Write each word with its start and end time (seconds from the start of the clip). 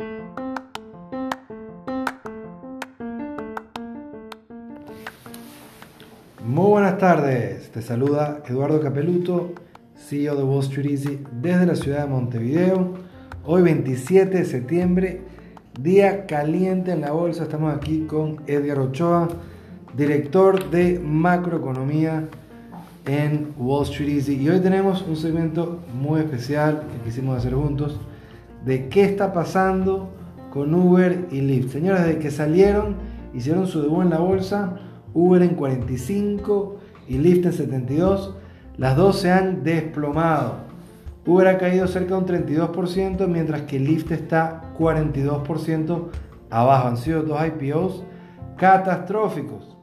Muy 0.00 0.06
buenas 6.54 6.98
tardes, 6.98 7.72
te 7.72 7.82
saluda 7.82 8.44
Eduardo 8.46 8.80
Capeluto, 8.80 9.54
CEO 9.96 10.36
de 10.36 10.44
Wall 10.44 10.62
Street 10.62 10.90
Easy 10.92 11.24
desde 11.32 11.66
la 11.66 11.74
ciudad 11.74 12.02
de 12.04 12.10
Montevideo. 12.10 12.94
Hoy 13.44 13.62
27 13.62 14.38
de 14.38 14.44
septiembre, 14.44 15.22
día 15.80 16.26
caliente 16.26 16.92
en 16.92 17.00
la 17.00 17.10
bolsa, 17.10 17.42
estamos 17.42 17.74
aquí 17.74 18.02
con 18.06 18.44
Edgar 18.46 18.78
Ochoa, 18.78 19.28
director 19.96 20.70
de 20.70 21.00
macroeconomía 21.00 22.28
en 23.04 23.52
Wall 23.58 23.82
Street 23.82 24.10
Easy. 24.10 24.36
Y 24.36 24.48
hoy 24.48 24.60
tenemos 24.60 25.02
un 25.02 25.16
segmento 25.16 25.80
muy 25.92 26.20
especial 26.20 26.84
que 26.92 27.10
quisimos 27.10 27.36
hacer 27.36 27.54
juntos 27.54 27.98
de 28.64 28.88
qué 28.88 29.04
está 29.04 29.32
pasando 29.32 30.10
con 30.50 30.74
Uber 30.74 31.26
y 31.30 31.40
Lyft. 31.40 31.72
Señores, 31.72 32.04
desde 32.04 32.18
que 32.18 32.30
salieron, 32.30 32.96
hicieron 33.34 33.66
su 33.66 33.82
debut 33.82 34.02
en 34.02 34.10
la 34.10 34.18
bolsa, 34.18 34.76
Uber 35.14 35.42
en 35.42 35.54
45 35.54 36.76
y 37.08 37.18
Lyft 37.18 37.46
en 37.46 37.52
72, 37.52 38.34
las 38.76 38.96
dos 38.96 39.20
se 39.20 39.30
han 39.30 39.64
desplomado. 39.64 40.68
Uber 41.26 41.48
ha 41.48 41.58
caído 41.58 41.86
cerca 41.86 42.14
de 42.14 42.20
un 42.20 42.26
32%, 42.26 43.26
mientras 43.26 43.62
que 43.62 43.78
Lyft 43.78 44.12
está 44.12 44.62
42% 44.78 46.08
abajo. 46.48 46.88
Han 46.88 46.96
sido 46.96 47.22
dos 47.22 47.40
IPOs 47.44 48.04
catastróficos. 48.56 49.76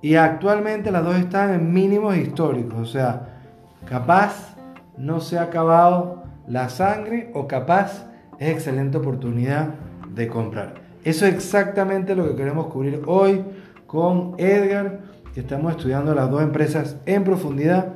Y 0.00 0.14
actualmente 0.14 0.90
las 0.90 1.04
dos 1.04 1.16
están 1.16 1.52
en 1.52 1.72
mínimos 1.72 2.16
históricos. 2.16 2.78
O 2.80 2.86
sea, 2.86 3.40
capaz 3.84 4.56
no 4.96 5.20
se 5.20 5.38
ha 5.38 5.42
acabado 5.42 6.21
la 6.46 6.68
sangre 6.68 7.30
o 7.34 7.46
capaz 7.46 8.06
es 8.38 8.50
excelente 8.50 8.98
oportunidad 8.98 9.74
de 10.14 10.28
comprar. 10.28 10.74
Eso 11.04 11.26
es 11.26 11.34
exactamente 11.34 12.14
lo 12.14 12.28
que 12.28 12.36
queremos 12.36 12.66
cubrir 12.66 13.02
hoy 13.06 13.44
con 13.86 14.34
Edgar, 14.38 15.00
que 15.34 15.40
estamos 15.40 15.72
estudiando 15.72 16.14
las 16.14 16.30
dos 16.30 16.42
empresas 16.42 16.96
en 17.06 17.24
profundidad. 17.24 17.94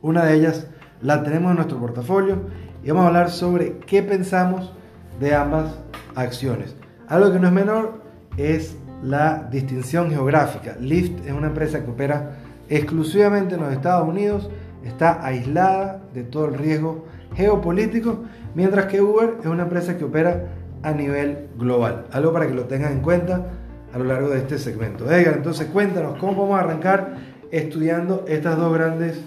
Una 0.00 0.24
de 0.24 0.34
ellas 0.34 0.68
la 1.02 1.22
tenemos 1.22 1.50
en 1.50 1.56
nuestro 1.56 1.78
portafolio 1.78 2.38
y 2.82 2.88
vamos 2.88 3.04
a 3.04 3.08
hablar 3.08 3.30
sobre 3.30 3.78
qué 3.78 4.02
pensamos 4.02 4.72
de 5.20 5.34
ambas 5.34 5.78
acciones. 6.14 6.76
Algo 7.08 7.32
que 7.32 7.38
no 7.38 7.48
es 7.48 7.52
menor 7.52 8.02
es 8.36 8.76
la 9.02 9.48
distinción 9.50 10.10
geográfica. 10.10 10.76
Lyft 10.80 11.26
es 11.26 11.32
una 11.32 11.48
empresa 11.48 11.84
que 11.84 11.90
opera 11.90 12.36
exclusivamente 12.68 13.54
en 13.54 13.62
los 13.62 13.72
Estados 13.72 14.08
Unidos, 14.08 14.50
está 14.84 15.24
aislada 15.24 16.02
de 16.14 16.22
todo 16.22 16.46
el 16.46 16.54
riesgo 16.54 17.04
geopolítico, 17.34 18.24
mientras 18.54 18.86
que 18.86 19.00
Uber 19.00 19.36
es 19.40 19.46
una 19.46 19.64
empresa 19.64 19.96
que 19.96 20.04
opera 20.04 20.48
a 20.82 20.92
nivel 20.92 21.48
global. 21.56 22.06
Algo 22.12 22.32
para 22.32 22.46
que 22.46 22.54
lo 22.54 22.64
tengan 22.64 22.92
en 22.92 23.00
cuenta 23.00 23.46
a 23.92 23.98
lo 23.98 24.04
largo 24.04 24.28
de 24.28 24.38
este 24.38 24.58
segmento. 24.58 25.10
Edgar, 25.10 25.34
entonces 25.36 25.66
cuéntanos 25.68 26.18
cómo 26.18 26.42
vamos 26.42 26.58
a 26.58 26.64
arrancar 26.64 27.16
estudiando 27.50 28.24
estas 28.28 28.56
dos 28.56 28.72
grandes 28.72 29.20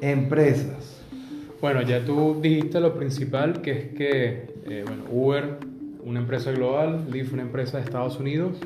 empresas. 0.00 1.02
Bueno, 1.60 1.82
ya 1.82 2.04
tú 2.04 2.38
dijiste 2.40 2.80
lo 2.80 2.94
principal, 2.94 3.62
que 3.62 3.72
es 3.72 3.84
que 3.94 4.54
eh, 4.66 4.84
bueno, 4.86 5.04
Uber, 5.10 5.58
una 6.04 6.20
empresa 6.20 6.52
global, 6.52 7.06
Lyft, 7.10 7.32
una 7.32 7.42
empresa 7.42 7.78
de 7.78 7.84
Estados 7.84 8.18
Unidos. 8.18 8.58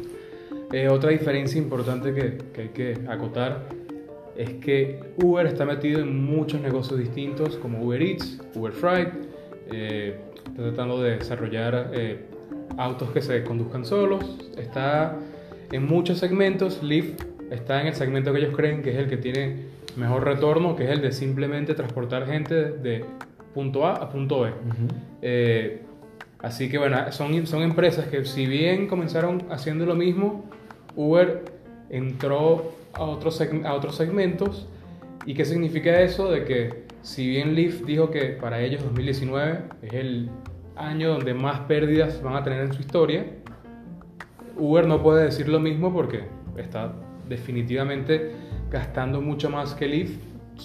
Eh, 0.72 0.88
otra 0.88 1.10
diferencia 1.10 1.58
importante 1.58 2.14
que, 2.14 2.38
que 2.52 2.62
hay 2.62 2.68
que 2.68 2.98
acotar 3.08 3.66
es 4.42 4.50
que 4.54 5.00
Uber 5.22 5.46
está 5.46 5.64
metido 5.64 6.00
en 6.00 6.24
muchos 6.24 6.60
negocios 6.60 6.98
distintos 6.98 7.56
como 7.56 7.82
Uber 7.82 8.02
Eats, 8.02 8.40
Uber 8.54 8.72
Freight, 8.72 9.08
eh, 9.72 10.18
está 10.46 10.62
tratando 10.62 11.02
de 11.02 11.18
desarrollar 11.18 11.90
eh, 11.94 12.26
autos 12.76 13.10
que 13.10 13.22
se 13.22 13.42
conduzcan 13.44 13.84
solos, 13.84 14.38
está 14.56 15.16
en 15.70 15.86
muchos 15.86 16.18
segmentos, 16.18 16.82
Lyft 16.82 17.22
está 17.50 17.80
en 17.80 17.88
el 17.88 17.94
segmento 17.94 18.32
que 18.32 18.40
ellos 18.40 18.56
creen 18.56 18.82
que 18.82 18.90
es 18.90 18.96
el 18.96 19.08
que 19.08 19.16
tiene 19.16 19.66
mejor 19.96 20.24
retorno, 20.24 20.74
que 20.74 20.84
es 20.84 20.90
el 20.90 21.02
de 21.02 21.12
simplemente 21.12 21.74
transportar 21.74 22.26
gente 22.26 22.54
de 22.54 23.04
punto 23.54 23.86
A 23.86 23.94
a 23.94 24.08
punto 24.10 24.40
B. 24.40 24.50
Eh, 25.20 25.82
así 26.40 26.68
que 26.68 26.78
bueno, 26.78 27.12
son, 27.12 27.46
son 27.46 27.62
empresas 27.62 28.06
que 28.06 28.24
si 28.24 28.46
bien 28.46 28.88
comenzaron 28.88 29.44
haciendo 29.50 29.86
lo 29.86 29.94
mismo, 29.94 30.44
Uber 30.96 31.44
entró 31.92 32.72
a 32.94 33.04
otros, 33.04 33.40
a 33.40 33.74
otros 33.74 33.94
segmentos. 33.94 34.66
¿Y 35.24 35.34
qué 35.34 35.44
significa 35.44 36.00
eso? 36.00 36.30
De 36.30 36.44
que 36.44 36.84
si 37.02 37.28
bien 37.28 37.54
Lyft 37.54 37.84
dijo 37.84 38.10
que 38.10 38.30
para 38.40 38.60
ellos 38.60 38.82
2019 38.82 39.60
es 39.82 39.92
el 39.92 40.30
año 40.74 41.10
donde 41.10 41.34
más 41.34 41.60
pérdidas 41.60 42.20
van 42.22 42.34
a 42.34 42.42
tener 42.42 42.62
en 42.62 42.72
su 42.72 42.80
historia, 42.80 43.26
Uber 44.56 44.86
no 44.86 45.02
puede 45.02 45.24
decir 45.24 45.48
lo 45.48 45.60
mismo 45.60 45.92
porque 45.92 46.24
está 46.56 46.92
definitivamente 47.28 48.32
gastando 48.70 49.20
mucho 49.20 49.50
más 49.50 49.74
que 49.74 49.86
Lyft 49.86 50.18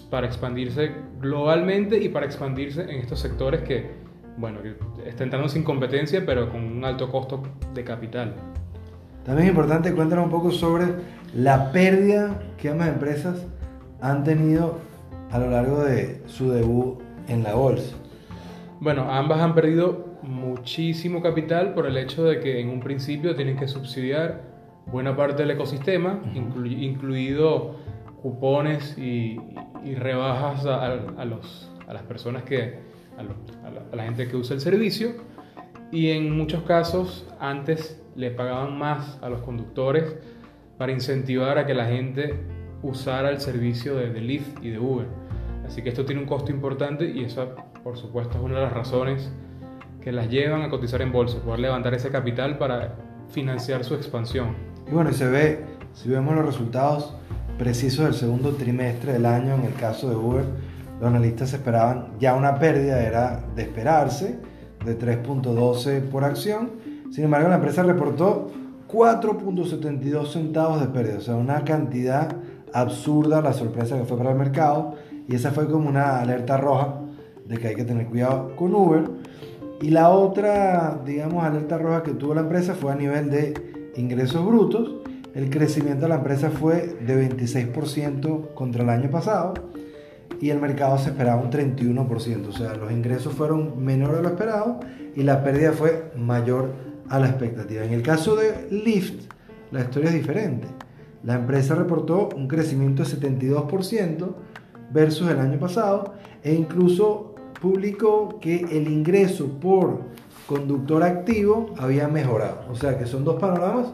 para 0.09 0.27
expandirse 0.27 0.91
globalmente 1.21 1.97
y 1.97 2.09
para 2.09 2.25
expandirse 2.25 2.83
en 2.83 2.99
estos 2.99 3.19
sectores 3.19 3.61
que, 3.61 3.89
bueno, 4.38 4.59
que 4.61 4.75
entrando 5.23 5.49
sin 5.49 5.63
competencia, 5.63 6.25
pero 6.25 6.49
con 6.49 6.63
un 6.63 6.85
alto 6.85 7.09
costo 7.11 7.44
de 7.73 7.83
capital. 7.83 8.35
También 9.25 9.47
es 9.47 9.49
importante, 9.49 9.94
cuéntanos 9.94 10.25
un 10.25 10.31
poco 10.31 10.51
sobre 10.51 10.85
la 11.37 11.71
pérdida 11.71 12.41
que 12.57 12.69
ambas 12.69 12.87
empresas 12.87 13.45
han 14.01 14.23
tenido 14.23 14.79
a 15.29 15.37
lo 15.37 15.51
largo 15.51 15.83
de 15.83 16.23
su 16.25 16.49
debut 16.49 16.99
en 17.27 17.43
la 17.43 17.53
bolsa. 17.53 17.95
Bueno, 18.79 19.11
ambas 19.11 19.41
han 19.41 19.53
perdido 19.53 20.17
muchísimo 20.23 21.21
capital 21.21 21.75
por 21.75 21.85
el 21.85 21.95
hecho 21.97 22.23
de 22.23 22.39
que 22.39 22.59
en 22.59 22.69
un 22.69 22.79
principio 22.79 23.35
tienen 23.35 23.55
que 23.55 23.67
subsidiar 23.67 24.41
buena 24.87 25.15
parte 25.15 25.43
del 25.43 25.51
ecosistema, 25.51 26.19
inclu 26.33 26.65
incluido 26.65 27.75
cupones 28.23 28.97
y, 28.97 29.39
y 29.85 29.93
rebajas 29.93 30.65
a, 30.65 30.85
a, 30.85 31.25
los, 31.25 31.71
a, 31.87 31.93
las 31.93 32.01
personas 32.03 32.43
que, 32.43 32.79
a, 33.15 33.21
lo, 33.21 33.35
la, 33.71 33.83
a 33.91 33.95
la 33.95 34.03
gente 34.05 34.27
que 34.27 34.37
usa 34.37 34.55
el 34.55 34.61
servicio. 34.61 35.11
Y 35.91 36.09
en 36.09 36.35
muchos 36.35 36.63
casos 36.63 37.27
antes 37.39 38.01
le 38.15 38.31
pagaban 38.31 38.75
más 38.79 39.19
a 39.21 39.29
los 39.29 39.41
conductores 39.41 40.17
para 40.77 40.91
incentivar 40.91 41.57
a 41.57 41.65
que 41.65 41.73
la 41.73 41.85
gente 41.85 42.35
usara 42.81 43.29
el 43.29 43.39
servicio 43.39 43.95
de, 43.95 44.11
de 44.11 44.21
Lyft 44.21 44.63
y 44.63 44.69
de 44.69 44.79
Uber. 44.79 45.07
Así 45.65 45.81
que 45.81 45.89
esto 45.89 46.05
tiene 46.05 46.21
un 46.21 46.27
costo 46.27 46.51
importante 46.51 47.05
y 47.09 47.23
eso, 47.23 47.55
por 47.83 47.97
supuesto, 47.97 48.38
es 48.38 48.43
una 48.43 48.55
de 48.55 48.61
las 48.61 48.73
razones 48.73 49.29
que 50.01 50.11
las 50.11 50.29
llevan 50.29 50.61
a 50.61 50.69
cotizar 50.69 51.01
en 51.01 51.11
bolsa, 51.11 51.39
poder 51.39 51.59
levantar 51.59 51.93
ese 51.93 52.09
capital 52.09 52.57
para 52.57 52.95
financiar 53.29 53.83
su 53.83 53.95
expansión. 53.95 54.55
Y 54.88 54.91
bueno, 54.91 55.09
y 55.09 55.13
se 55.13 55.27
ve, 55.27 55.65
si 55.93 56.07
vemos 56.07 56.33
los 56.35 56.45
resultados 56.45 57.13
precisos 57.57 58.05
del 58.05 58.13
segundo 58.13 58.51
trimestre 58.51 59.13
del 59.13 59.25
año, 59.25 59.55
en 59.55 59.65
el 59.65 59.73
caso 59.73 60.09
de 60.09 60.15
Uber, 60.15 60.45
los 61.01 61.09
analistas 61.09 61.53
esperaban 61.53 62.13
ya 62.19 62.35
una 62.35 62.57
pérdida, 62.57 63.03
era 63.03 63.44
de 63.55 63.63
esperarse, 63.63 64.39
de 64.85 64.97
3.12 64.97 66.01
por 66.09 66.23
acción. 66.23 66.71
Sin 67.11 67.25
embargo, 67.25 67.49
la 67.49 67.55
empresa 67.55 67.83
reportó 67.83 68.51
4.72 68.87 70.27
centavos 70.31 70.79
de 70.79 70.87
pérdida, 70.87 71.17
o 71.17 71.21
sea, 71.21 71.35
una 71.35 71.63
cantidad 71.63 72.35
absurda 72.73 73.41
la 73.41 73.53
sorpresa 73.53 73.97
que 73.97 74.05
fue 74.05 74.17
para 74.17 74.31
el 74.31 74.37
mercado 74.37 74.95
y 75.27 75.35
esa 75.35 75.51
fue 75.51 75.67
como 75.67 75.89
una 75.89 76.19
alerta 76.21 76.57
roja 76.57 77.01
de 77.45 77.57
que 77.57 77.69
hay 77.69 77.75
que 77.75 77.83
tener 77.83 78.07
cuidado 78.07 78.55
con 78.55 78.73
Uber. 78.73 79.09
Y 79.81 79.89
la 79.89 80.09
otra, 80.09 81.01
digamos, 81.05 81.43
alerta 81.43 81.77
roja 81.77 82.03
que 82.03 82.11
tuvo 82.11 82.33
la 82.33 82.41
empresa 82.41 82.73
fue 82.73 82.91
a 82.91 82.95
nivel 82.95 83.29
de 83.29 83.53
ingresos 83.95 84.45
brutos. 84.45 84.95
El 85.35 85.49
crecimiento 85.49 86.03
de 86.03 86.09
la 86.09 86.15
empresa 86.15 86.49
fue 86.49 86.97
de 87.05 87.29
26% 87.29 88.53
contra 88.53 88.83
el 88.83 88.89
año 88.89 89.11
pasado 89.11 89.53
y 90.39 90.49
el 90.49 90.59
mercado 90.59 90.97
se 90.97 91.09
esperaba 91.09 91.41
un 91.41 91.51
31%. 91.51 92.47
O 92.47 92.51
sea, 92.51 92.73
los 92.75 92.91
ingresos 92.91 93.33
fueron 93.33 93.83
menores 93.83 94.19
a 94.19 94.21
lo 94.21 94.29
esperado 94.29 94.79
y 95.15 95.23
la 95.23 95.43
pérdida 95.43 95.73
fue 95.73 96.11
mayor 96.15 96.86
a 97.09 97.19
la 97.19 97.27
expectativa. 97.27 97.83
En 97.83 97.94
el 97.94 98.01
caso 98.01 98.36
de 98.36 98.68
Lyft, 98.71 99.31
la 99.71 99.81
historia 99.81 100.09
es 100.09 100.15
diferente. 100.15 100.68
La 101.24 101.36
empresa 101.36 101.75
reportó 101.75 102.30
un 102.36 102.48
crecimiento 102.48 103.04
de 103.04 103.09
72% 103.09 104.36
versus 104.92 105.30
el 105.30 105.39
año 105.39 105.59
pasado 105.59 106.13
e 106.44 106.54
incluso 106.54 107.36
publicó 107.62 108.39
que 108.39 108.62
el 108.71 108.88
ingreso 108.88 109.48
por 109.59 110.01
conductor 110.48 111.04
activo 111.04 111.74
había 111.77 112.07
mejorado. 112.07 112.65
O 112.69 112.75
sea 112.75 112.98
que 112.98 113.06
son 113.06 113.24
dos 113.24 113.39
panoramas 113.39 113.88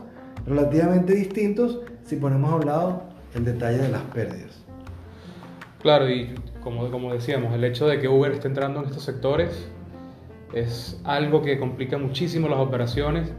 relativamente 0.45 1.13
distintos 1.15 1.79
si 2.03 2.17
ponemos 2.17 2.51
a 2.51 2.55
un 2.55 2.65
lado 2.65 3.03
el 3.33 3.45
detalle 3.45 3.79
de 3.79 3.89
las 3.89 4.01
pérdidas. 4.03 4.63
Claro, 5.81 6.09
y 6.09 6.35
como, 6.61 6.89
como 6.91 7.13
decíamos, 7.13 7.53
el 7.53 7.63
hecho 7.63 7.87
de 7.87 7.99
que 7.99 8.07
Uber 8.07 8.31
esté 8.31 8.47
entrando 8.47 8.79
en 8.81 8.85
estos 8.87 9.03
sectores 9.03 9.67
es 10.53 11.01
algo 11.03 11.41
que 11.41 11.57
complica 11.59 11.97
muchísimo 11.97 12.47
las 12.47 12.59
operaciones. 12.59 13.33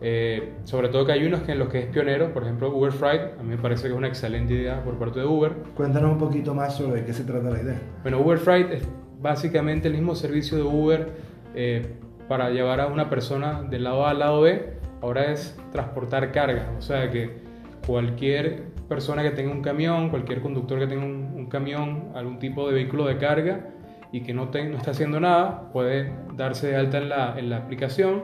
Eh, 0.00 0.52
sobre 0.62 0.90
todo 0.90 1.04
que 1.04 1.12
hay 1.12 1.26
unos 1.26 1.40
que 1.40 1.52
en 1.52 1.58
los 1.58 1.68
que 1.68 1.80
es 1.80 1.86
pionero, 1.86 2.32
por 2.32 2.44
ejemplo 2.44 2.72
Uber 2.72 2.92
Freight, 2.92 3.36
a 3.40 3.42
mí 3.42 3.48
me 3.48 3.58
parece 3.58 3.84
que 3.84 3.88
es 3.88 3.94
una 3.94 4.06
excelente 4.06 4.54
idea 4.54 4.84
por 4.84 4.94
parte 4.94 5.20
de 5.20 5.26
Uber. 5.26 5.52
Cuéntanos 5.74 6.12
un 6.12 6.18
poquito 6.18 6.54
más 6.54 6.76
sobre 6.76 7.04
qué 7.04 7.12
se 7.12 7.24
trata 7.24 7.50
la 7.50 7.60
idea. 7.60 7.80
Bueno, 8.02 8.20
Uber 8.20 8.38
Freight 8.38 8.70
es 8.70 8.88
básicamente 9.20 9.88
el 9.88 9.94
mismo 9.94 10.14
servicio 10.14 10.56
de 10.56 10.62
Uber, 10.62 11.08
eh, 11.54 11.94
para 12.28 12.50
llevar 12.50 12.80
a 12.80 12.86
una 12.86 13.08
persona 13.08 13.62
del 13.62 13.84
lado 13.84 14.06
A 14.06 14.10
al 14.10 14.18
lado 14.18 14.42
B, 14.42 14.74
ahora 15.00 15.32
es 15.32 15.58
transportar 15.72 16.30
carga. 16.30 16.70
O 16.78 16.82
sea 16.82 17.10
que 17.10 17.38
cualquier 17.86 18.64
persona 18.88 19.22
que 19.22 19.30
tenga 19.30 19.50
un 19.50 19.62
camión, 19.62 20.10
cualquier 20.10 20.40
conductor 20.40 20.78
que 20.78 20.86
tenga 20.86 21.04
un, 21.04 21.46
camión, 21.46 22.12
algún 22.14 22.38
tipo 22.38 22.68
de 22.68 22.74
vehículo 22.74 23.06
de 23.06 23.16
carga 23.16 23.70
y 24.12 24.22
que 24.22 24.32
no, 24.32 24.46
no 24.46 24.76
esté 24.76 24.90
haciendo 24.90 25.20
nada, 25.20 25.70
puede 25.72 26.12
darse 26.34 26.68
de 26.68 26.76
alta 26.76 26.98
en 26.98 27.08
la, 27.08 27.38
en 27.38 27.50
la 27.50 27.58
aplicación 27.58 28.22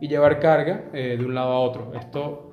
y 0.00 0.08
llevar 0.08 0.40
carga 0.40 0.84
eh, 0.92 1.16
de 1.18 1.24
un 1.24 1.34
lado 1.34 1.52
a 1.52 1.60
otro. 1.60 1.92
Esto 1.94 2.52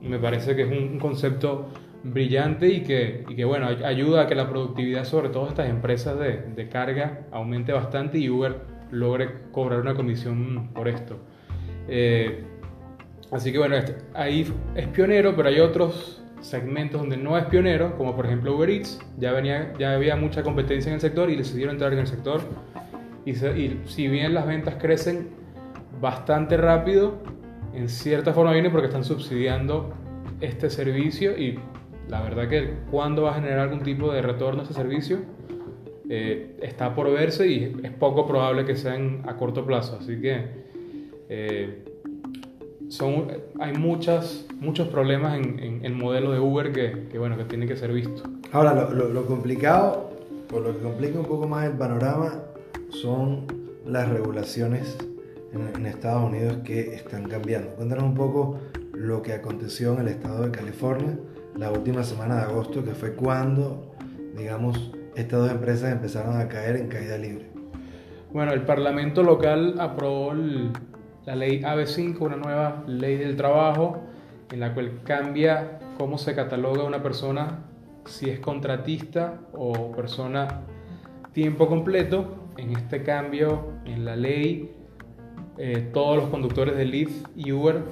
me 0.00 0.18
parece 0.18 0.54
que 0.54 0.62
es 0.62 0.68
un, 0.68 0.98
concepto 0.98 1.68
brillante 2.04 2.68
y 2.68 2.82
que, 2.82 3.24
y 3.28 3.34
que, 3.34 3.44
bueno, 3.44 3.66
ayuda 3.66 4.22
a 4.22 4.26
que 4.26 4.34
la 4.34 4.48
productividad, 4.48 5.04
sobre 5.04 5.30
todo 5.30 5.48
estas 5.48 5.68
empresas 5.68 6.18
de, 6.18 6.42
de 6.42 6.68
carga, 6.68 7.26
aumente 7.32 7.72
bastante 7.72 8.18
y 8.18 8.28
Uber 8.28 8.76
logre 8.90 9.30
cobrar 9.50 9.80
una 9.80 9.94
comisión 9.94 10.68
por 10.74 10.88
esto. 10.88 11.18
Eh, 11.88 12.44
así 13.30 13.52
que 13.52 13.58
bueno, 13.58 13.76
este, 13.76 13.96
ahí 14.14 14.52
es 14.74 14.86
pionero, 14.88 15.34
pero 15.34 15.48
hay 15.48 15.60
otros 15.60 16.22
segmentos 16.40 17.00
donde 17.00 17.16
no 17.16 17.36
es 17.38 17.44
pionero, 17.46 17.96
como 17.96 18.14
por 18.14 18.26
ejemplo 18.26 18.56
Uber 18.56 18.70
Eats, 18.70 18.98
ya, 19.18 19.32
venía, 19.32 19.72
ya 19.78 19.94
había 19.94 20.16
mucha 20.16 20.42
competencia 20.42 20.90
en 20.90 20.94
el 20.94 21.00
sector 21.00 21.30
y 21.30 21.36
decidieron 21.36 21.74
entrar 21.74 21.92
en 21.92 22.00
el 22.00 22.06
sector. 22.06 22.40
Y, 23.24 23.30
y 23.32 23.82
si 23.86 24.08
bien 24.08 24.34
las 24.34 24.46
ventas 24.46 24.76
crecen 24.76 25.28
bastante 26.00 26.56
rápido, 26.56 27.18
en 27.74 27.88
cierta 27.88 28.32
forma 28.32 28.52
viene 28.52 28.70
porque 28.70 28.86
están 28.86 29.04
subsidiando 29.04 29.92
este 30.40 30.70
servicio 30.70 31.36
y 31.36 31.58
la 32.08 32.22
verdad 32.22 32.48
que 32.48 32.74
cuando 32.90 33.22
va 33.22 33.32
a 33.32 33.34
generar 33.34 33.60
algún 33.60 33.80
tipo 33.80 34.12
de 34.12 34.22
retorno 34.22 34.60
a 34.60 34.62
este 34.62 34.74
servicio 34.74 35.18
eh, 36.08 36.56
está 36.62 36.94
por 36.94 37.10
verse 37.10 37.48
y 37.48 37.76
es 37.82 37.90
poco 37.92 38.26
probable 38.26 38.64
que 38.64 38.76
sean 38.76 39.22
a 39.26 39.36
corto 39.36 39.66
plazo. 39.66 39.98
Así 40.00 40.20
que 40.20 40.44
eh, 41.28 41.84
son, 42.88 43.28
hay 43.60 43.72
muchas, 43.74 44.46
muchos 44.60 44.88
problemas 44.88 45.38
en, 45.38 45.84
el 45.84 45.94
modelo 45.94 46.32
de 46.32 46.40
Uber 46.40 46.72
que, 46.72 47.08
que, 47.10 47.18
bueno, 47.18 47.36
que 47.36 47.44
tiene 47.44 47.66
que 47.66 47.76
ser 47.76 47.92
visto. 47.92 48.22
Ahora, 48.52 48.88
lo, 48.90 49.08
lo, 49.08 49.26
complicado, 49.26 50.10
por 50.48 50.62
lo 50.62 50.72
que 50.76 50.82
complica 50.82 51.18
un 51.18 51.26
poco 51.26 51.46
más 51.48 51.66
el 51.66 51.72
panorama, 51.72 52.42
son 52.90 53.46
las 53.84 54.08
regulaciones 54.08 54.96
en, 55.52 55.86
Estados 55.86 56.24
Unidos 56.24 56.58
que 56.64 56.94
están 56.94 57.28
cambiando. 57.28 57.70
Cuéntanos 57.70 58.04
un 58.04 58.14
poco 58.14 58.58
lo 58.92 59.22
que 59.22 59.32
aconteció 59.32 59.94
en 59.94 60.00
el 60.00 60.08
estado 60.08 60.44
de 60.44 60.50
California 60.50 61.18
la 61.56 61.70
última 61.70 62.02
semana 62.02 62.36
de 62.36 62.42
agosto, 62.42 62.84
que 62.84 62.92
fue 62.92 63.14
cuando, 63.14 63.94
digamos, 64.36 64.92
estas 65.14 65.40
dos 65.40 65.50
empresas 65.50 65.90
empezaron 65.90 66.38
a 66.38 66.48
caer 66.48 66.76
en 66.76 66.88
caída 66.88 67.16
libre. 67.16 67.46
Bueno, 68.32 68.52
el 68.52 68.62
Parlamento 68.62 69.22
local 69.22 69.76
aprobó 69.80 70.34
la 71.26 71.34
ley 71.34 71.60
AB5, 71.60 72.20
una 72.20 72.36
nueva 72.36 72.84
ley 72.86 73.16
del 73.16 73.36
trabajo, 73.36 74.00
en 74.50 74.60
la 74.60 74.72
cual 74.72 75.00
cambia 75.04 75.80
cómo 75.98 76.18
se 76.18 76.34
cataloga 76.34 76.84
una 76.84 77.02
persona 77.02 77.64
si 78.04 78.30
es 78.30 78.38
contratista 78.38 79.40
o 79.52 79.90
persona 79.92 80.62
tiempo 81.32 81.68
completo. 81.68 82.48
En 82.56 82.70
este 82.70 83.02
cambio 83.02 83.72
en 83.84 84.04
la 84.04 84.16
ley 84.16 84.70
eh, 85.58 85.90
todos 85.92 86.16
los 86.16 86.28
conductores 86.28 86.76
de 86.76 86.84
Lyft 86.84 87.28
y 87.36 87.52
Uber 87.52 87.82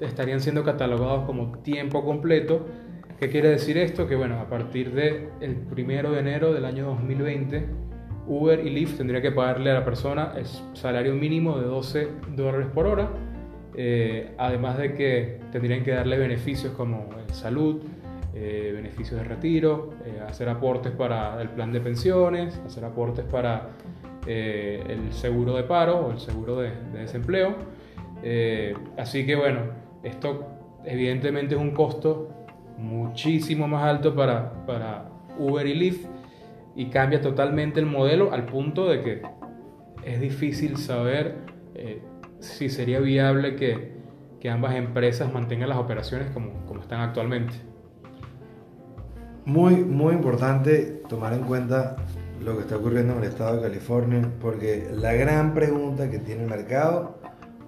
estarían 0.00 0.40
siendo 0.40 0.64
catalogados 0.64 1.24
como 1.24 1.58
tiempo 1.58 2.04
completo. 2.04 2.66
¿Qué 3.20 3.30
quiere 3.30 3.50
decir 3.50 3.78
esto? 3.78 4.08
Que 4.08 4.16
bueno, 4.16 4.40
a 4.40 4.48
partir 4.48 4.92
del 4.92 5.28
el 5.40 5.54
primero 5.54 6.10
de 6.10 6.20
enero 6.20 6.52
del 6.52 6.64
año 6.64 6.86
2020, 6.86 7.66
Uber 8.26 8.64
y 8.66 8.70
Lyft 8.70 8.98
tendrían 8.98 9.22
que 9.22 9.32
pagarle 9.32 9.70
a 9.70 9.74
la 9.74 9.84
persona 9.84 10.32
el 10.36 10.46
salario 10.74 11.14
mínimo 11.14 11.58
de 11.58 11.66
12 11.66 12.08
dólares 12.34 12.68
por 12.72 12.86
hora, 12.86 13.08
eh, 13.76 14.32
además 14.38 14.78
de 14.78 14.94
que 14.94 15.40
tendrían 15.52 15.84
que 15.84 15.92
darle 15.92 16.18
beneficios 16.18 16.72
como 16.74 17.08
salud, 17.32 17.82
eh, 18.34 18.72
beneficios 18.74 19.20
de 19.20 19.24
retiro, 19.24 19.90
hacer 20.26 20.48
aportes 20.48 20.92
para 20.92 21.40
el 21.40 21.50
plan 21.50 21.72
de 21.72 21.80
pensiones, 21.80 22.60
hacer 22.66 22.84
aportes 22.84 23.24
para 23.24 23.70
eh, 24.26 24.82
el 24.88 25.12
seguro 25.12 25.54
de 25.54 25.64
paro 25.64 26.06
o 26.06 26.12
el 26.12 26.18
seguro 26.18 26.56
de, 26.56 26.72
desempleo. 26.94 27.54
Eh, 28.22 28.74
así 28.96 29.26
que 29.26 29.36
bueno, 29.36 29.60
esto 30.02 30.46
evidentemente 30.84 31.54
es 31.54 31.60
un 31.60 31.72
costo 31.72 32.30
muchísimo 32.78 33.68
más 33.68 33.84
alto 33.84 34.14
para, 34.14 34.64
para 34.66 35.10
Uber 35.38 35.66
y 35.66 35.74
Lyft 35.74 36.06
y 36.76 36.90
cambia 36.90 37.20
totalmente 37.20 37.80
el 37.80 37.86
modelo 37.86 38.32
al 38.32 38.46
punto 38.46 38.88
de 38.88 39.02
que 39.02 39.22
es 40.04 40.20
difícil 40.20 40.76
saber 40.76 41.36
eh, 41.74 42.02
si 42.40 42.68
sería 42.68 43.00
viable 43.00 43.56
que, 43.56 43.92
que, 44.40 44.50
ambas 44.50 44.74
empresas 44.74 45.32
mantengan 45.32 45.68
las 45.68 45.78
operaciones 45.78 46.30
como, 46.30 46.64
como 46.66 46.80
están 46.80 47.00
actualmente. 47.00 47.54
Muy, 49.46 49.76
muy 49.76 50.14
importante 50.14 51.02
tomar 51.08 51.32
en 51.32 51.44
cuenta 51.44 51.96
lo 52.42 52.56
que 52.56 52.62
está 52.62 52.76
ocurriendo 52.76 53.14
en 53.14 53.20
el 53.20 53.28
estado 53.28 53.56
de 53.56 53.62
California, 53.62 54.30
porque 54.40 54.90
la 54.92 55.14
gran 55.14 55.54
pregunta 55.54 56.10
que 56.10 56.18
tiene 56.18 56.44
el 56.44 56.50
mercado, 56.50 57.18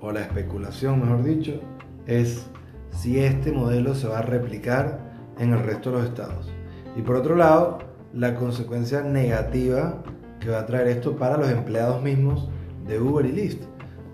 o 0.01 0.13
la 0.13 0.21
especulación 0.21 1.01
mejor 1.01 1.25
dicho, 1.25 1.61
es 2.07 2.47
si 2.91 3.19
este 3.19 3.53
modelo 3.53 3.95
se 3.95 4.09
va 4.09 4.19
a 4.19 4.23
replicar 4.23 5.01
en 5.39 5.53
el 5.53 5.63
resto 5.63 5.91
de 5.91 5.99
los 5.99 6.07
estados. 6.07 6.53
Y 6.97 7.03
por 7.03 7.17
otro 7.17 7.37
lado, 7.37 7.79
la 8.17 8.35
consecuencia 8.35 9.03
negativa 9.03 10.03
que 10.41 10.49
va 10.49 10.61
a 10.61 10.67
traer 10.67 10.89
esto 10.89 11.17
para 11.17 11.37
los 11.37 11.51
empleados 11.51 12.03
mismos 12.03 12.49
de 12.87 12.99
Uber 12.99 13.27
y 13.27 13.33
Lyft. 13.33 13.63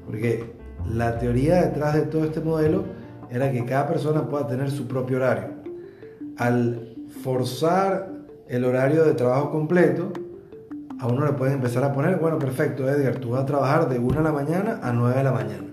Porque 0.07 0.53
la 0.91 1.19
teoría 1.19 1.63
detrás 1.63 1.95
de 1.95 2.03
todo 2.03 2.25
este 2.25 2.41
modelo 2.41 2.85
era 3.31 3.51
que 3.53 3.65
cada 3.65 3.87
persona 3.87 4.29
pueda 4.29 4.49
tener 4.49 4.71
su 4.71 4.89
propio 4.89 5.19
horario. 5.19 5.51
Al 6.37 6.97
forzar 7.23 8.11
el 8.49 8.65
horario 8.65 9.05
de 9.05 9.15
trabajo 9.15 9.51
completo, 9.51 10.13
a 10.99 11.07
uno 11.07 11.25
le 11.25 11.33
pueden 11.33 11.55
empezar 11.55 11.85
a 11.85 11.93
poner, 11.93 12.17
bueno, 12.19 12.39
perfecto, 12.39 12.89
Edgar, 12.89 13.17
tú 13.17 13.31
vas 13.31 13.43
a 13.43 13.47
trabajar 13.47 13.89
de 13.89 13.99
1 13.99 14.19
de 14.19 14.23
la 14.23 14.33
mañana 14.33 14.81
a 14.83 14.93
9 14.93 15.17
de 15.17 15.25
la 15.25 15.33
mañana. 15.33 15.67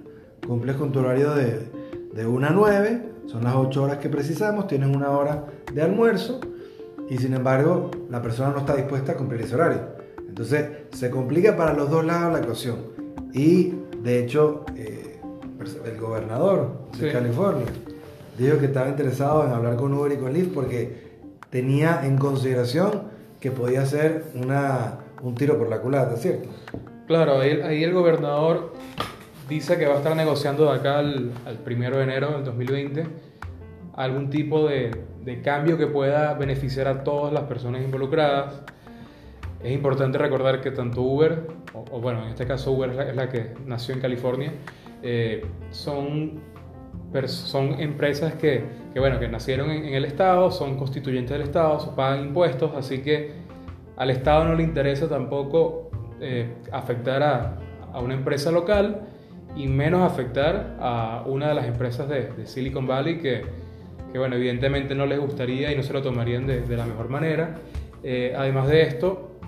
Cumples 0.45 0.75
con 0.75 0.91
tu 0.91 0.99
horario 0.99 1.33
de, 1.33 1.67
de 2.13 2.27
1 2.27 2.47
a 2.47 2.51
9, 2.51 3.09
son 3.25 3.43
las 3.43 3.55
8 3.55 3.83
horas 3.83 3.97
que 3.97 4.09
precisamos, 4.09 4.67
tienes 4.67 4.95
una 4.95 5.09
hora 5.11 5.45
de 5.73 5.81
almuerzo 5.81 6.39
y 7.09 7.17
sin 7.17 7.33
embargo 7.33 7.91
la 8.09 8.21
persona 8.21 8.51
no 8.51 8.59
está 8.59 8.75
dispuesta 8.75 9.13
a 9.13 9.15
cumplir 9.15 9.41
ese 9.41 9.55
horario. 9.55 9.81
Entonces 10.27 10.69
se 10.91 11.09
complica 11.09 11.57
para 11.57 11.73
los 11.73 11.89
dos 11.89 12.05
lados 12.05 12.33
la 12.33 12.39
ecuación. 12.39 12.77
Y 13.33 13.73
de 14.01 14.23
hecho, 14.23 14.65
eh, 14.75 15.19
el 15.85 15.99
gobernador 15.99 16.89
de 16.99 17.11
California 17.11 17.65
dijo 18.37 18.57
que 18.59 18.67
estaba 18.67 18.87
interesado 18.87 19.45
en 19.45 19.51
hablar 19.51 19.75
con 19.75 19.93
Uber 19.93 20.11
y 20.11 20.17
con 20.17 20.33
Lyft 20.33 20.53
porque 20.53 21.09
tenía 21.49 22.01
en 22.05 22.17
consideración 22.17 23.03
que 23.39 23.51
podía 23.51 23.85
ser 23.85 24.25
una 24.35 24.99
un 25.21 25.35
tiro 25.35 25.57
por 25.57 25.69
la 25.69 25.79
culata, 25.79 26.15
¿cierto? 26.15 26.49
Claro, 27.07 27.39
ahí, 27.39 27.83
el 27.83 27.93
gobernador 27.93 28.73
dice 29.47 29.77
que 29.77 29.87
va 29.87 29.95
a 29.95 29.97
estar 29.97 30.15
negociando 30.15 30.65
de 30.65 30.79
acá 30.79 30.99
al, 30.99 31.31
primero 31.65 31.97
de 31.97 32.03
enero 32.03 32.31
del 32.33 32.45
2020 32.45 33.05
algún 33.99 34.29
tipo 34.29 34.65
de, 34.65 34.91
cambio 35.43 35.77
que 35.77 35.85
pueda 35.85 36.33
beneficiar 36.33 36.87
a 36.87 37.03
todas 37.03 37.33
las 37.33 37.43
personas 37.43 37.83
involucradas. 37.83 38.61
Es 39.61 39.73
importante 39.73 40.17
recordar 40.17 40.61
que 40.61 40.71
tanto 40.71 41.01
Uber, 41.01 41.47
o, 41.73 41.99
bueno, 41.99 42.23
en 42.23 42.29
este 42.29 42.47
caso 42.47 42.71
Uber 42.71 42.91
es 42.91 43.15
la, 43.15 43.27
que 43.27 43.53
nació 43.65 43.93
en 43.93 43.99
California, 43.99 44.53
eh, 45.03 45.45
son, 45.71 46.39
son 47.25 47.77
empresas 47.81 48.35
que, 48.35 48.63
bueno, 48.95 49.19
que 49.19 49.27
nacieron 49.27 49.69
en, 49.69 49.93
el 49.93 50.05
Estado, 50.05 50.49
son 50.49 50.77
constituyentes 50.77 51.31
del 51.31 51.41
Estado, 51.41 51.93
pagan 51.93 52.27
impuestos, 52.27 52.71
así 52.77 52.99
que 53.01 53.33
al 53.97 54.11
Estado 54.11 54.45
no 54.45 54.55
le 54.55 54.63
interesa 54.63 55.09
tampoco 55.09 55.91
eh, 56.21 56.53
afectar 56.71 57.21
a, 57.21 57.59
una 58.01 58.13
empresa 58.13 58.49
local 58.49 59.01
y 59.57 59.67
menos 59.67 60.09
afectar 60.09 60.77
a 60.79 61.23
una 61.25 61.49
de 61.49 61.55
las 61.55 61.65
empresas 61.65 62.07
de, 62.07 62.45
Silicon 62.45 62.87
Valley 62.87 63.17
que, 63.17 63.68
bueno, 64.17 64.35
evidentemente 64.35 64.95
no 64.95 65.05
les 65.05 65.19
gustaría 65.19 65.71
y 65.71 65.75
no 65.75 65.83
se 65.83 65.93
lo 65.93 66.01
tomarían 66.01 66.47
de, 66.47 66.75
la 66.75 66.85
mejor 66.85 67.09
manera. 67.09 67.59
Eh, 68.03 68.33
además 68.35 68.67
de 68.67 68.81
esto, 68.83 69.39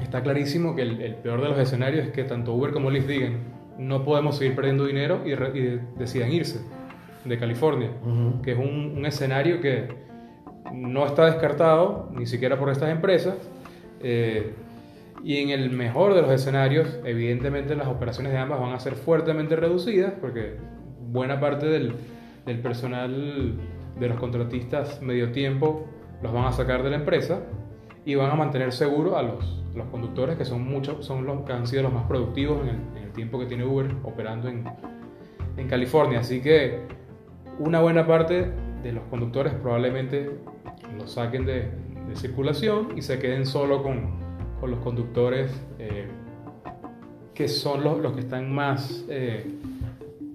está 0.00 0.22
clarísimo 0.22 0.76
que 0.76 0.82
el, 0.82 1.14
peor 1.16 1.42
de 1.42 1.48
los 1.48 1.58
escenarios 1.58 2.06
es 2.06 2.12
que 2.12 2.24
tanto 2.24 2.54
Uber 2.54 2.72
como 2.72 2.90
Lyft 2.90 3.08
digan 3.08 3.56
no 3.78 4.04
podemos 4.04 4.38
seguir 4.38 4.54
perdiendo 4.54 4.86
dinero 4.86 5.22
y, 5.26 5.34
decidan 5.98 6.32
irse 6.32 6.60
de 7.24 7.38
California, 7.38 7.90
que 8.42 8.52
es 8.52 8.58
un, 8.58 8.94
un 8.96 9.04
escenario 9.04 9.60
que 9.60 9.88
no 10.72 11.06
está 11.06 11.26
descartado 11.26 12.08
ni 12.12 12.26
siquiera 12.26 12.58
por 12.58 12.70
estas 12.70 12.90
empresas 12.90 13.34
eh, 14.00 14.54
y 15.24 15.38
en 15.38 15.50
el 15.50 15.70
mejor 15.70 16.14
de 16.14 16.22
los 16.22 16.30
escenarios, 16.30 17.00
evidentemente 17.04 17.74
las 17.74 17.88
operaciones 17.88 18.32
de 18.32 18.38
ambas 18.38 18.60
van 18.60 18.72
a 18.72 18.78
ser 18.78 18.94
fuertemente 18.94 19.56
reducidas 19.56 20.12
porque 20.20 20.56
buena 21.00 21.40
parte 21.40 21.66
del, 21.66 21.94
del 22.44 22.58
personal 22.60 23.54
de 23.98 24.08
los 24.08 24.18
contratistas 24.18 25.00
medio 25.02 25.32
tiempo 25.32 25.86
los 26.22 26.32
van 26.32 26.44
a 26.44 26.52
sacar 26.52 26.82
de 26.82 26.90
la 26.90 26.96
empresa 26.96 27.40
y 28.04 28.14
van 28.14 28.30
a 28.30 28.34
mantener 28.34 28.72
seguro 28.72 29.16
a 29.16 29.22
los, 29.22 29.64
los 29.74 29.86
conductores, 29.88 30.36
que 30.36 30.44
son 30.44 30.64
muchos, 30.64 31.04
son 31.04 31.26
los 31.26 31.44
que 31.44 31.52
han 31.52 31.66
sido 31.66 31.82
los 31.82 31.92
más 31.92 32.04
productivos 32.06 32.60
en 32.62 32.96
el, 33.02 33.06
tiempo 33.16 33.38
que 33.38 33.46
tiene 33.46 33.64
Uber 33.64 33.90
operando 34.04 34.46
en, 34.48 34.62
en 35.56 35.68
California. 35.68 36.20
Así 36.20 36.42
que 36.42 36.80
una 37.58 37.80
buena 37.80 38.06
parte 38.06 38.52
de 38.82 38.92
los 38.92 39.04
conductores 39.04 39.54
probablemente 39.54 40.38
los 40.98 41.12
saquen 41.12 41.46
de, 41.46 41.70
de 42.08 42.16
circulación 42.16 42.96
y 42.96 43.02
se 43.02 43.18
queden 43.18 43.46
solo 43.46 43.82
con, 43.82 44.10
con 44.60 44.70
los 44.70 44.80
conductores 44.80 45.50
eh, 45.78 46.08
que 47.34 47.48
son 47.48 47.84
los, 47.84 47.98
los, 47.98 48.14
que 48.14 48.20
están 48.20 48.52
más, 48.52 49.04
eh, 49.08 49.46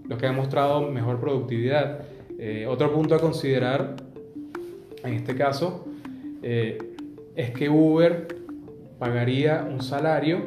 los 0.08 0.20
que 0.20 0.28
han 0.28 0.36
mostrado 0.36 0.82
mejor 0.82 1.20
productividad. 1.20 2.02
Eh, 2.44 2.66
otro 2.68 2.92
punto 2.92 3.16
a 3.16 3.20
considerar 3.20 3.96
en 5.04 5.14
este 5.14 5.36
caso 5.36 5.86
es 6.42 7.52
que 7.52 7.70
Uber 7.70 8.28
pagaría 8.98 9.64
un 9.70 9.82
salario, 9.82 10.40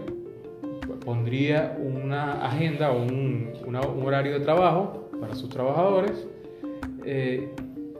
pondría 1.05 1.79
una 1.81 2.45
agenda 2.45 2.91
o 2.91 3.01
un, 3.01 3.53
horario 4.05 4.33
de 4.33 4.41
trabajo 4.41 5.09
para 5.21 5.37
sus 5.37 5.49
trabajadores 5.49 6.27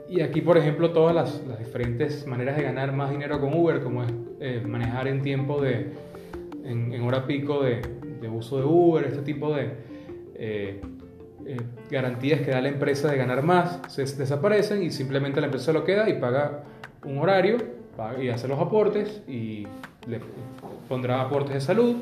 y 0.07 0.21
aquí, 0.21 0.41
por 0.41 0.57
ejemplo, 0.57 0.91
todas 0.91 1.15
las, 1.15 1.59
diferentes 1.59 2.25
maneras 2.27 2.57
de 2.57 2.63
ganar 2.63 2.93
más 2.93 3.09
dinero 3.09 3.39
con 3.41 3.53
Uber, 3.53 3.81
como 3.81 4.03
es 4.03 4.13
eh, 4.39 4.61
manejar 4.65 5.07
en 5.07 5.21
tiempo 5.21 5.61
de, 5.61 5.91
en, 6.63 7.01
hora 7.01 7.25
pico 7.25 7.63
de, 7.63 7.81
uso 8.29 8.57
de 8.57 8.65
Uber, 8.65 9.05
este 9.05 9.21
tipo 9.21 9.53
de 9.53 9.71
eh, 11.45 11.57
garantías 11.89 12.41
que 12.41 12.51
da 12.51 12.61
la 12.61 12.69
empresa 12.69 13.09
de 13.09 13.17
ganar 13.17 13.43
más, 13.43 13.79
se 13.87 14.03
desaparecen 14.03 14.83
y 14.83 14.91
simplemente 14.91 15.39
la 15.39 15.47
empresa 15.47 15.71
lo 15.73 15.83
queda 15.83 16.09
y 16.09 16.19
paga 16.19 16.63
un 17.03 17.19
horario 17.19 17.57
paga, 17.95 18.21
y 18.23 18.29
hace 18.29 18.47
los 18.47 18.59
aportes 18.59 19.21
y 19.27 19.67
le 20.07 20.19
pondrá 20.89 21.21
aportes 21.21 21.53
de 21.53 21.61
salud. 21.61 21.97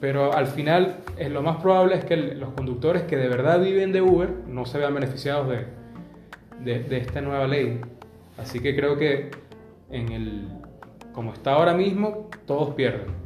Pero 0.00 0.34
al 0.34 0.46
final, 0.46 0.96
es 1.16 1.30
lo 1.30 1.42
más 1.42 1.62
probable 1.62 1.94
es 1.96 2.04
que 2.04 2.16
los 2.16 2.50
conductores 2.50 3.02
que 3.02 3.16
de 3.16 3.28
verdad 3.28 3.60
viven 3.60 3.92
de 3.92 4.02
Uber 4.02 4.28
no 4.48 4.66
se 4.66 4.78
vean 4.78 4.92
beneficiados 4.92 5.48
de, 5.48 5.66
de, 6.60 6.82
de, 6.84 6.98
esta 6.98 7.20
nueva 7.20 7.46
ley. 7.46 7.80
Así 8.36 8.60
que 8.60 8.76
creo 8.76 8.98
que 8.98 9.30
en 9.90 10.12
el, 10.12 10.48
como 11.12 11.32
está 11.32 11.52
ahora 11.52 11.74
mismo, 11.74 12.28
todos 12.46 12.74
pierden. 12.74 13.23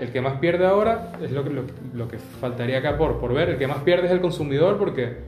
El 0.00 0.10
que 0.12 0.22
más 0.22 0.38
pierde 0.38 0.66
ahora 0.66 1.12
es 1.20 1.30
lo 1.30 1.44
que, 1.44 1.50
lo, 1.50 2.08
que 2.08 2.18
faltaría 2.18 2.78
acá 2.78 2.96
por, 2.96 3.34
ver. 3.34 3.50
El 3.50 3.58
que 3.58 3.66
más 3.66 3.78
pierde 3.78 4.06
es 4.06 4.12
el 4.12 4.22
consumidor 4.22 4.78
porque 4.78 5.18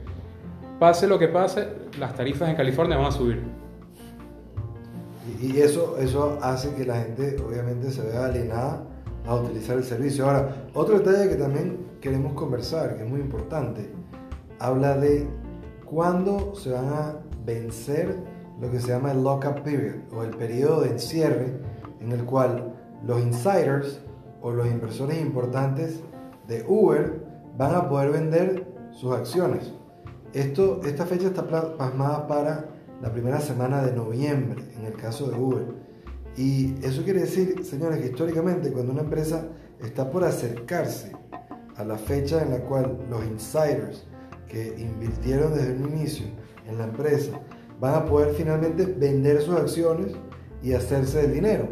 pase 0.79 1.05
lo 1.05 1.19
que 1.19 1.27
pase, 1.27 1.67
las 1.99 2.15
tarifas 2.15 2.49
en 2.49 2.55
California 2.55 2.97
van 2.97 3.05
a 3.05 3.11
subir. 3.11 3.43
Y, 5.39 5.59
eso, 5.59 5.97
eso 5.99 6.39
hace 6.41 6.73
que 6.73 6.85
la 6.85 7.01
gente 7.01 7.35
obviamente 7.47 7.91
se 7.91 8.01
vea 8.01 8.25
alienada 8.25 8.83
a 9.27 9.35
utilizar 9.35 9.77
el 9.77 9.83
servicio. 9.83 10.25
Ahora, 10.25 10.55
otro 10.73 10.97
detalle 10.97 11.29
que 11.29 11.35
también 11.35 11.77
queremos 12.01 12.33
conversar, 12.33 12.97
que 12.97 13.03
es 13.03 13.09
muy 13.09 13.21
importante, 13.21 13.91
habla 14.57 14.97
de 14.97 15.27
cuándo 15.85 16.55
se 16.55 16.71
van 16.71 16.87
a 16.87 17.15
vencer 17.45 18.15
lo 18.59 18.71
que 18.71 18.79
se 18.79 18.87
llama 18.87 19.11
el 19.11 19.23
lockup 19.23 19.61
period 19.61 19.95
o 20.11 20.23
el 20.23 20.31
periodo 20.31 20.81
de 20.81 20.89
encierre 20.89 21.59
en 21.99 22.11
el 22.11 22.25
cual 22.25 22.73
los 23.05 23.21
insiders 23.21 23.99
o 24.43 24.51
los 24.51 24.67
inversores 24.67 25.19
importantes 25.19 26.01
de 26.47 26.65
Uber 26.67 27.23
van 27.57 27.75
a 27.75 27.89
poder 27.89 28.11
vender 28.11 28.67
sus 28.91 29.13
acciones. 29.15 29.73
Esto, 30.33 30.81
esta 30.83 31.05
fecha 31.05 31.27
está 31.27 31.47
plasmada 31.47 32.27
para 32.27 32.65
la 33.01 33.11
primera 33.11 33.39
semana 33.39 33.81
de 33.83 33.93
noviembre 33.93 34.61
en 34.77 34.85
el 34.85 34.93
caso 34.93 35.31
de 35.31 35.39
Uber. 35.39 35.65
Y 36.35 36.75
eso 36.83 37.03
quiere 37.03 37.21
decir, 37.21 37.63
señores, 37.63 37.99
que 37.99 38.07
históricamente 38.07 38.71
cuando 38.71 38.91
una 38.91 39.01
empresa 39.01 39.47
está 39.81 40.09
por 40.09 40.25
acercarse 40.25 41.13
a 41.77 41.85
la 41.85 41.97
fecha 41.97 42.43
en 42.43 42.51
la 42.51 42.59
cual 42.59 42.97
los 43.09 43.23
insiders 43.25 44.05
que 44.47 44.75
invirtieron 44.77 45.53
desde 45.53 45.73
un 45.73 45.93
inicio 45.93 46.25
en 46.67 46.79
la 46.79 46.83
empresa 46.85 47.39
van 47.79 47.95
a 47.95 48.05
poder 48.05 48.33
finalmente 48.33 48.85
vender 48.85 49.41
sus 49.41 49.55
acciones 49.55 50.13
y 50.61 50.73
hacerse 50.73 51.21
del 51.21 51.33
dinero. 51.33 51.69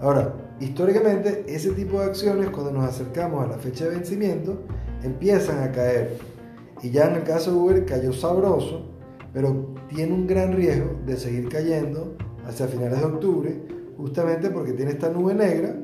Ahora, 0.00 0.45
históricamente 0.60 1.44
ese 1.48 1.70
tipo 1.72 2.00
de 2.00 2.06
acciones 2.06 2.50
cuando 2.50 2.72
nos 2.72 2.84
acercamos 2.84 3.44
a 3.44 3.48
la 3.48 3.58
fecha 3.58 3.84
de 3.84 3.90
vencimiento 3.90 4.62
empiezan 5.02 5.62
a 5.62 5.72
caer. 5.72 6.18
Y 6.82 6.90
ya 6.90 7.06
en 7.08 7.16
el 7.16 7.22
caso 7.22 7.50
de 7.50 7.56
Uber 7.56 7.84
cayó 7.86 8.12
sabroso, 8.12 8.86
pero 9.32 9.74
tiene 9.88 10.12
un 10.12 10.26
gran 10.26 10.52
riesgo 10.52 10.98
de 11.06 11.16
seguir 11.16 11.48
cayendo 11.48 12.16
hacia 12.46 12.66
finales 12.68 13.00
de 13.00 13.04
octubre, 13.04 13.62
justamente 13.96 14.50
porque 14.50 14.72
tiene 14.72 14.92
esta 14.92 15.10
nube 15.10 15.34
negra 15.34 15.74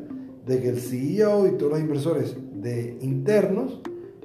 de 0.46 0.60
que 0.60 0.68
el 0.68 0.80
CEO 0.80 1.46
y 1.46 1.52
todos 1.52 1.72
los 1.72 1.80
inversores 1.80 2.36
de 2.54 2.98
internos 3.00 3.80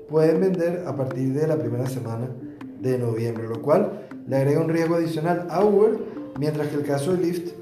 pueden 0.10 0.42
vender 0.42 0.84
a 0.88 0.96
partir 0.96 1.34
de 1.34 1.48
la 1.48 1.58
primera 1.58 1.88
semana 1.88 2.30
de 2.82 2.98
noviembre, 2.98 3.48
lo 3.48 3.62
cual 3.62 4.08
le 4.28 4.38
agrega 4.38 4.62
un 4.62 4.70
riesgo 4.70 4.96
adicional 4.96 5.48
a 5.50 5.64
Uber, 5.64 5.98
mientras 6.40 6.68
que 6.68 6.76
el 6.76 6.84
caso 6.84 7.14
de 7.14 7.24
Lyft 7.24 7.54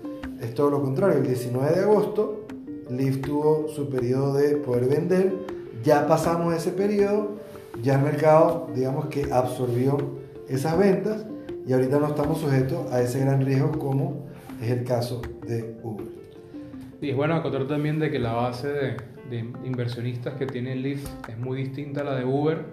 es 0.41 0.53
todo 0.53 0.69
lo 0.69 0.81
contrario. 0.81 1.17
El 1.19 1.27
19 1.27 1.73
de 1.73 1.81
agosto, 1.81 2.44
Lyft 2.89 3.25
tuvo 3.25 3.67
su 3.69 3.89
periodo 3.89 4.35
de 4.35 4.57
poder 4.57 4.87
vender, 4.87 5.33
ya 5.83 6.07
pasamos 6.07 6.53
ese 6.53 6.71
periodo, 6.71 7.37
ya 7.81 7.95
el 7.95 8.01
mercado, 8.01 8.69
digamos 8.73 9.07
que 9.07 9.31
absorbió 9.31 9.97
esas 10.47 10.77
ventas 10.77 11.25
y 11.67 11.73
ahorita 11.73 11.99
no 11.99 12.07
estamos 12.07 12.39
sujetos 12.39 12.91
a 12.91 13.01
ese 13.01 13.19
gran 13.19 13.45
riesgo 13.45 13.71
como 13.79 14.27
es 14.61 14.69
el 14.69 14.83
caso 14.83 15.21
de 15.47 15.75
Uber. 15.83 16.05
Y 17.01 17.09
es 17.09 17.15
bueno 17.15 17.35
acotar 17.35 17.67
también 17.67 17.99
de 17.99 18.09
que 18.09 18.19
la 18.19 18.33
base 18.33 18.67
de, 18.67 18.97
de 19.29 19.39
inversionistas 19.63 20.35
que 20.35 20.45
tiene 20.45 20.75
Lyft 20.75 21.07
es 21.29 21.37
muy 21.37 21.57
distinta 21.57 22.01
a 22.01 22.03
la 22.03 22.15
de 22.15 22.25
Uber 22.25 22.65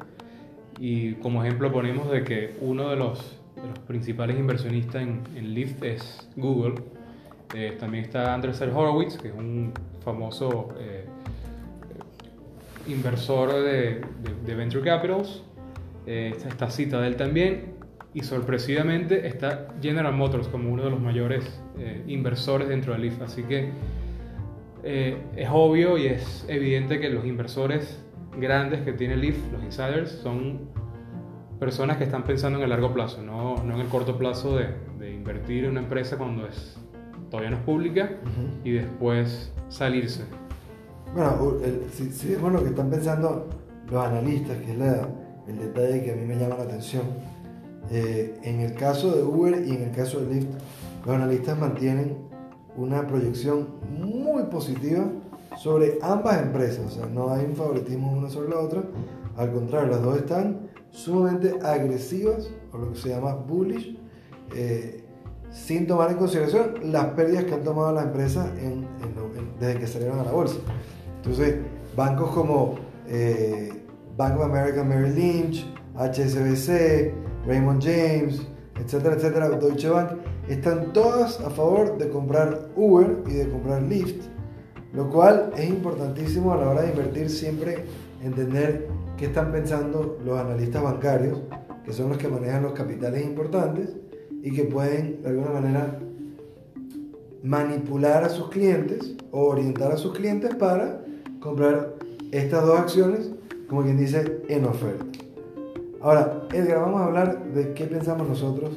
y 0.79 1.15
como 1.15 1.45
ejemplo 1.45 1.73
ponemos 1.73 2.11
de 2.11 2.25
que 2.25 2.57
uno 2.61 2.89
de 2.91 2.97
los, 2.97 3.39
de 3.57 3.69
los 3.69 3.79
principales 3.81 4.39
inversionistas 4.39 5.03
en, 5.03 5.23
en, 5.37 5.55
Lyft 5.55 5.83
es 5.85 6.29
Google. 6.37 6.75
Eh, 7.55 7.77
también 7.79 8.05
está 8.05 8.35
Andreessen 8.35 8.71
Horowitz, 8.71 9.17
que 9.19 9.29
es 9.29 9.35
un 9.35 9.73
famoso 10.03 10.75
eh, 10.79 11.07
inversor 12.87 13.53
de, 13.53 14.01
de, 14.01 14.35
de, 14.45 14.55
Venture 14.55 14.85
Capitals. 14.85 15.43
Eh, 16.07 16.35
está 16.47 16.71
cita 16.71 17.01
de 17.01 17.09
él 17.09 17.17
también. 17.17 17.75
Y 18.15 18.23
sorpresivamente 18.23 19.27
está 19.27 19.69
General 19.81 20.13
Motors 20.13 20.49
como 20.49 20.71
uno 20.71 20.85
de 20.85 20.91
los 20.91 21.01
mayores 21.01 21.61
eh, 21.79 22.03
inversores 22.07 22.69
dentro 22.69 22.93
de 22.93 22.99
Lyft. 22.99 23.23
Así 23.23 23.43
que 23.45 23.71
eh, 24.85 25.17
es 25.37 25.49
obvio 25.51 25.97
y 25.97 26.07
es 26.07 26.45
evidente 26.49 27.01
que 27.01 27.09
los 27.09 27.25
inversores 27.25 28.05
grandes 28.37 28.83
que 28.83 28.93
tiene 28.93 29.17
Lyft, 29.17 29.53
los 29.53 29.63
insiders, 29.63 30.11
son 30.11 30.69
personas 31.59 31.97
que 31.97 32.05
están 32.05 32.25
pensando 32.25 32.59
en 32.59 32.65
el 32.65 32.71
largo 32.71 32.93
plazo, 32.93 33.23
no, 33.23 33.63
no 33.63 33.75
en 33.75 33.81
el 33.81 33.87
corto 33.87 34.19
plazo 34.19 34.57
de, 34.57 34.69
de, 34.99 35.13
invertir 35.13 35.65
en 35.65 35.73
una 35.73 35.81
empresa 35.81 36.19
cuando 36.19 36.47
es, 36.47 36.77
todavía 37.33 37.51
no 37.51 37.57
es 37.57 37.63
pública 37.63 38.11
uh 38.23 38.27
-huh. 38.27 38.69
y 38.69 38.73
después 38.73 39.51
salirse. 39.71 40.25
Bueno, 41.15 41.57
el, 41.65 41.91
si, 41.91 42.13
si, 42.13 42.29
vemos 42.29 42.53
lo 42.53 42.63
que 42.63 42.69
están 42.69 42.91
pensando 42.91 43.49
los 43.91 44.05
analistas, 44.05 44.59
que 44.59 44.73
es 44.73 44.79
la, 44.79 45.09
el 45.49 45.59
detalle 45.59 46.05
que 46.05 46.13
a 46.13 46.17
mí 46.17 46.27
me 46.27 46.37
llama 46.37 46.57
la 46.59 46.65
atención, 46.65 47.05
eh, 47.91 48.39
en 48.43 48.61
el 48.61 48.75
caso 48.75 49.17
de 49.17 49.23
Uber 49.23 49.65
y 49.67 49.71
en 49.77 49.83
el 49.83 49.93
caso 49.93 50.21
de 50.21 50.35
Lyft, 50.35 50.49
los 51.07 51.15
analistas 51.15 51.59
mantienen 51.59 52.19
una 52.77 53.07
proyección 53.07 53.67
muy 53.99 54.43
positiva 54.45 55.05
sobre 55.57 55.99
ambas 56.03 56.43
empresas, 56.43 56.85
o 56.87 56.91
sea, 56.91 57.07
no 57.07 57.31
hay 57.33 57.47
un 57.47 57.57
favoritismo 57.57 58.13
una 58.13 58.29
sobre 58.29 58.51
la 58.51 58.59
otra, 58.59 58.83
al 59.39 59.53
contrario, 59.53 59.91
las 59.91 60.03
dos 60.03 60.19
están 60.19 60.69
sumamente 60.91 61.55
agresivas, 61.63 62.51
o 62.73 62.79
lo 62.79 62.93
que 62.93 62.99
se 62.99 63.09
llama 63.09 63.35
bullish, 63.35 63.99
eh, 64.55 65.02
sin 65.53 65.87
tomar 65.87 66.11
en 66.11 66.17
consideración 66.17 66.75
las 66.85 67.07
pérdidas 67.07 67.45
que 67.45 67.55
han 67.55 67.63
tomado 67.63 67.93
las 67.93 68.05
empresas 68.05 68.49
en, 68.59 68.87
en 69.01 69.13
en, 69.37 69.59
desde 69.61 69.79
que 69.79 69.87
salieron 69.87 70.19
a 70.19 70.25
la 70.25 70.33
bolsa. 70.33 70.57
Entonces, 71.17 71.57
bancos 71.95 72.31
como 72.31 72.77
eh, 73.07 73.71
Bank 74.17 74.39
of 74.39 74.45
America 74.45 74.83
Merrill 74.83 75.15
Lynch, 75.15 75.67
HSBC, 75.97 77.13
Raymond 77.47 77.83
James, 77.83 78.47
etcétera, 78.81 79.15
etcétera, 79.15 79.51
Deutsche 79.51 79.89
Bank, 79.89 80.13
están 80.49 80.93
todas 80.93 81.41
a 81.41 81.51
favor 81.51 81.99
de 81.99 82.09
comprar 82.09 82.69
Uber 82.75 83.23
y 83.27 83.35
de 83.35 83.49
comprar 83.51 83.83
Lyft, 83.83 84.25
lo 84.93 85.09
cual 85.11 85.53
es 85.57 85.69
importantísimo 85.69 86.53
a 86.53 86.57
la 86.57 86.71
hora 86.71 86.83
de 86.83 86.91
invertir 86.91 87.31
siempre 87.31 87.85
entender 88.23 88.89
qué 89.17 89.27
están 89.27 89.53
pensando 89.53 90.19
los 90.25 90.39
analistas 90.39 90.83
bancarios, 90.83 91.41
que 91.85 91.93
son 91.93 92.09
los 92.09 92.19
que 92.19 92.29
manejan 92.29 92.63
los 92.63 92.73
capitales 92.73 93.25
importantes 93.25 94.02
y 94.43 94.53
que 94.53 94.65
pueden 94.65 95.23
de 95.23 95.29
alguna 95.29 95.51
manera 95.51 95.99
manipular 97.43 98.25
a 98.25 98.29
sus 98.29 98.49
clientes 98.51 99.15
o 99.31 99.47
orientar 99.47 99.93
a 99.93 99.97
sus 99.97 100.13
clientes 100.13 100.55
para 100.57 101.05
comprar 101.41 101.95
estas 102.33 102.67
dos 102.67 102.79
acciones, 102.79 103.31
como 103.69 103.83
quien 103.83 103.97
dice, 103.97 104.43
en 104.49 104.65
oferta. 104.65 105.05
Ahora, 106.01 106.43
Edgar, 106.53 106.81
vamos 106.81 107.01
a 107.01 107.05
hablar 107.05 107.53
de 107.53 107.73
qué 107.75 107.85
pensamos 107.85 108.29
nosotros 108.29 108.73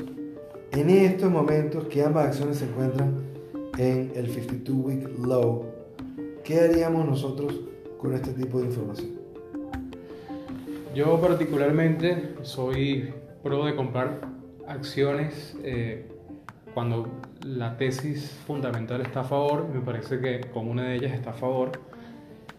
en 0.71 0.89
estos 0.89 1.31
momentos 1.31 1.85
que 1.85 2.03
ambas 2.03 2.27
acciones 2.27 2.57
se 2.57 2.65
encuentran 2.65 3.15
en 3.77 4.11
el 4.15 4.29
52 4.29 4.85
week 4.85 5.09
low. 5.25 5.65
¿Qué 6.43 6.59
haríamos 6.59 7.07
nosotros 7.07 7.61
con 7.97 8.13
este 8.13 8.31
tipo 8.31 8.59
de 8.59 8.65
información? 8.65 9.11
Yo 10.93 11.19
particularmente 11.19 12.35
soy 12.43 13.13
pro 13.41 13.65
de 13.65 13.75
comprar 13.75 14.34
acciones 14.67 15.55
eh, 15.63 16.07
cuando 16.73 17.09
la 17.41 17.77
tesis 17.77 18.31
fundamental 18.45 19.01
está 19.01 19.21
a 19.21 19.23
favor, 19.23 19.67
me 19.69 19.79
parece 19.79 20.19
que 20.19 20.41
con 20.41 20.67
una 20.67 20.83
de 20.83 20.95
ellas 20.95 21.13
está 21.13 21.29
a 21.29 21.33
favor, 21.33 21.71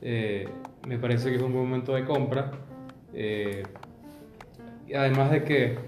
eh, 0.01 0.49
me 0.87 0.99
parece 0.99 1.31
que 1.31 1.37
es 1.37 1.43
un 1.43 1.53
buen 1.53 1.65
momento 1.65 1.95
de 1.95 2.05
compra. 2.05 2.51
Eh, 3.13 3.63
y 4.87 4.95
además 4.95 5.31
de 5.31 5.43
que 5.43 5.79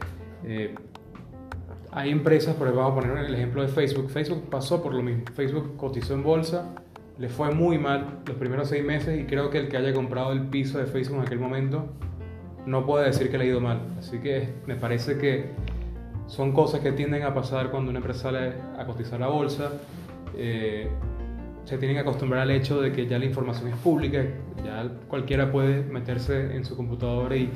hay 1.93 2.11
empresas, 2.11 2.55
por 2.55 2.67
ejemplo, 2.67 2.85
vamos 2.85 3.05
a 3.05 3.09
poner 3.09 3.25
el 3.25 3.35
ejemplo 3.35 3.63
de 3.63 3.69
Facebook. 3.69 4.11
Facebook 4.11 4.51
pasó 4.51 4.83
por 4.83 4.93
lo 4.93 5.03
mismo. 5.03 5.25
Facebook 5.35 5.77
cotizó 5.77 6.15
en 6.15 6.23
bolsa, 6.23 6.75
le 7.19 7.29
fue 7.29 7.55
muy 7.55 7.79
mal 7.79 8.21
los 8.27 8.37
primeros 8.37 8.69
seis 8.69 8.85
meses 8.85 9.21
y 9.21 9.25
creo 9.25 9.51
que 9.51 9.59
el 9.59 9.69
que 9.69 9.77
haya 9.77 9.93
comprado 9.93 10.33
el 10.33 10.43
piso 10.43 10.79
de 10.79 10.87
Facebook 10.87 11.19
en 11.19 11.23
aquel 11.23 11.39
momento 11.39 11.87
no 12.67 12.85
puede 12.85 13.07
decir 13.07 13.31
que 13.31 13.39
le 13.39 13.45
ha 13.45 13.47
ido 13.47 13.61
mal. 13.61 13.81
Así 13.99 14.19
que 14.19 14.49
me 14.67 14.75
parece 14.75 15.17
que 15.17 15.47
son 16.29 16.53
cosas 16.53 16.81
que 16.81 16.93
tienden 16.93 17.25
a 17.25 17.35
pasar 17.35 17.71
cuando 17.71 17.91
una 17.91 17.99
empresa 17.99 18.31
sale 18.31 18.53
a 18.79 18.87
cotizar 18.87 19.19
la 19.19 19.27
bolsa. 19.27 19.73
Eh, 20.37 20.89
se 21.65 21.77
tienen 21.77 21.97
que 21.97 22.01
acostumbrar 22.01 22.43
al 22.43 22.51
hecho 22.53 22.81
de 22.81 22.93
que 22.93 23.07
ya 23.07 23.19
la 23.19 23.27
información 23.27 23.69
es 23.69 23.77
pública, 23.77 24.25
ya 24.65 24.89
cualquiera 25.09 25.51
puede 25.51 25.83
meterse 25.83 26.57
en 26.57 26.65
su 26.65 26.77
computadora 26.77 27.37
y 27.37 27.51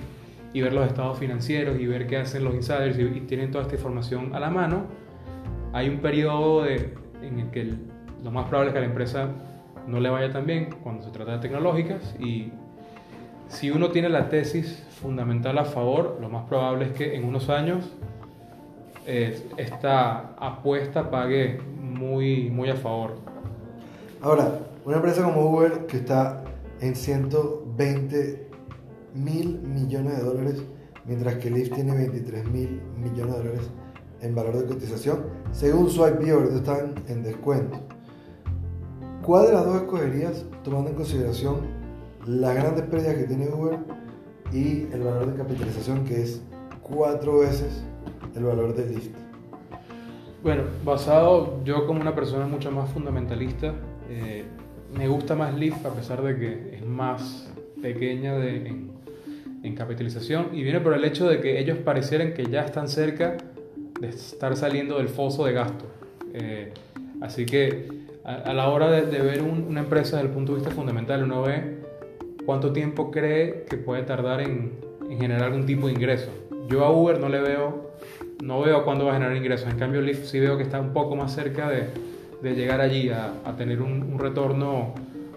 y 0.55 0.61
ver 0.61 0.73
los 0.73 0.87
estados 0.87 1.19
financieros 1.19 1.79
y 1.81 1.87
ver 1.87 2.07
qué 2.07 2.19
hacen 2.19 2.45
los 2.45 2.55
insiders 2.55 2.99
y, 2.99 3.21
tienen 3.21 3.51
toda 3.51 3.63
esta 3.65 3.77
información 3.77 4.35
a 4.35 4.41
la 4.41 4.51
mano, 4.51 4.85
hay 5.73 5.89
un 5.89 5.99
periodo 5.99 6.65
de, 6.65 6.95
en 7.23 7.41
el 7.41 7.51
que 7.51 7.75
lo 8.23 8.31
más 8.31 8.47
probable 8.49 8.71
es 8.71 8.73
que 8.73 8.79
a 8.79 8.83
la 8.83 8.89
empresa 8.89 9.29
no 9.87 9.99
le 9.99 10.11
vaya 10.11 10.31
tan 10.31 10.47
bien 10.47 10.71
cuando 10.83 11.03
se 11.03 11.11
trata 11.11 11.33
de 11.33 11.39
tecnológicas 11.39 12.15
y 12.21 12.53
si 13.49 13.71
uno 13.71 13.89
tiene 13.89 14.09
la 14.09 14.29
tesis 14.29 14.87
fundamental 15.01 15.59
a 15.59 15.65
favor, 15.65 16.19
lo 16.21 16.29
más 16.29 16.47
probable 16.47 16.87
es 16.87 16.93
que 16.93 17.17
en 17.17 17.25
unos 17.25 17.49
años 17.49 17.91
eh, 19.07 19.49
esta 19.57 20.35
apuesta 20.39 21.11
pague 21.11 21.59
muy, 21.81 22.51
muy 22.51 22.71
a 22.71 22.77
favor. 22.77 23.15
Ahora, 24.21 24.61
una 24.85 24.97
empresa 24.97 25.25
como 25.25 25.51
Uber 25.51 25.87
que 25.87 25.99
está 25.99 26.45
en 26.81 26.95
120 26.95 28.49
mil 29.15 29.61
millones 29.61 30.19
de 30.19 30.25
dólares, 30.25 30.63
mientras 31.05 31.37
que 31.37 31.51
Lyft 31.51 31.75
tiene 31.75 31.95
23 31.95 32.49
mil 32.51 32.81
millones 32.97 33.35
de 33.35 33.39
dólares 33.39 33.71
en 34.21 34.35
valor 34.35 34.59
de 34.59 34.67
cotización, 34.67 35.25
según 35.51 35.91
su 35.91 36.07
IPO, 36.07 36.45
están 36.55 36.95
en 37.09 37.23
descuento. 37.23 37.79
¿Cuál 39.25 39.47
de 39.47 39.53
las 39.53 39.65
dos 39.65 39.83
escogerías, 39.83 40.45
tomando 40.65 40.91
en 40.91 40.97
consideración 40.97 41.61
las 42.27 42.55
grandes 42.55 42.85
pérdidas 42.85 43.17
que 43.17 43.25
tiene 43.25 43.49
Uber 43.49 43.79
y 44.53 44.87
el 44.93 45.03
valor 45.03 45.33
de 45.33 45.37
capitalización 45.37 46.05
que 46.05 46.23
es 46.23 46.43
cuatro 46.83 47.41
veces 47.41 47.83
el 48.35 48.45
valor 48.45 48.75
de 48.75 48.87
Lyft? 48.87 49.15
Bueno, 50.43 50.63
basado 50.85 51.63
yo 51.65 51.87
como 51.87 52.01
una 52.01 52.15
persona 52.15 52.47
mucho 52.47 52.71
más 52.71 52.91
fundamentalista, 52.91 53.75
eh, 54.09 54.45
me 54.97 55.09
gusta 55.09 55.35
más 55.35 55.55
Lyft 55.55 55.87
a 55.87 55.95
pesar 55.95 56.23
de 56.23 56.37
que 56.39 56.77
es 56.77 56.85
más 56.85 57.53
pequeña 57.81 58.35
de, 58.35 58.69
en, 58.69 58.91
en 59.63 59.75
capitalización 59.75 60.49
y 60.53 60.63
viene 60.63 60.81
por 60.81 60.95
el 60.95 61.05
hecho 61.05 61.29
de 61.29 61.41
que 61.41 61.61
ellos 61.61 61.79
parecieran 61.79 62.35
que 62.35 62.47
ya 62.47 62.63
están 62.63 62.89
cerca 62.89 63.37
de 64.01 64.09
estar 64.09 64.57
saliendo 64.57 64.99
del 64.99 65.09
foso 65.09 65.45
de 65.47 65.53
gasto. 65.53 65.85
Eh, 66.35 66.73
así 67.21 67.47
que 67.47 67.87
a, 68.25 68.53
la 68.53 68.69
hora 68.69 68.91
de, 68.91 69.21
ver 69.21 69.43
una 69.43 69.81
empresa 69.81 70.17
desde 70.17 70.29
el 70.29 70.35
punto 70.35 70.53
de 70.53 70.59
vista 70.59 70.75
fundamental, 70.75 71.23
uno 71.23 71.43
ve 71.43 71.79
cuánto 72.45 72.73
tiempo 72.73 73.11
cree 73.11 73.65
que 73.69 73.77
puede 73.77 74.03
tardar 74.03 74.41
en, 74.41 74.73
en, 75.09 75.21
generar 75.21 75.45
algún 75.45 75.67
tipo 75.67 75.87
de 75.87 75.93
ingreso. 75.93 76.31
Yo 76.69 76.85
a 76.85 76.91
Uber 76.91 77.19
no 77.19 77.29
le 77.29 77.41
veo, 77.41 77.92
no 78.43 78.61
veo 78.61 78.85
cuándo 78.85 79.05
va 79.05 79.13
a 79.13 79.15
generar 79.15 79.37
ingresos. 79.37 79.71
En 79.71 79.79
cambio, 79.79 80.01
Lyft 80.01 80.25
sí 80.25 80.41
veo 80.41 80.57
que 80.57 80.65
está 80.65 80.81
un 80.81 80.93
poco 80.93 81.15
más 81.15 81.33
cerca 81.33 81.71
de, 81.71 81.91
de 82.43 82.55
llegar 82.55 82.81
allí 82.81 83.09
a, 83.09 83.35
a 83.45 83.57
tener 83.57 83.81
un, 83.81 84.03
un, 84.03 84.19
retorno 84.19 84.95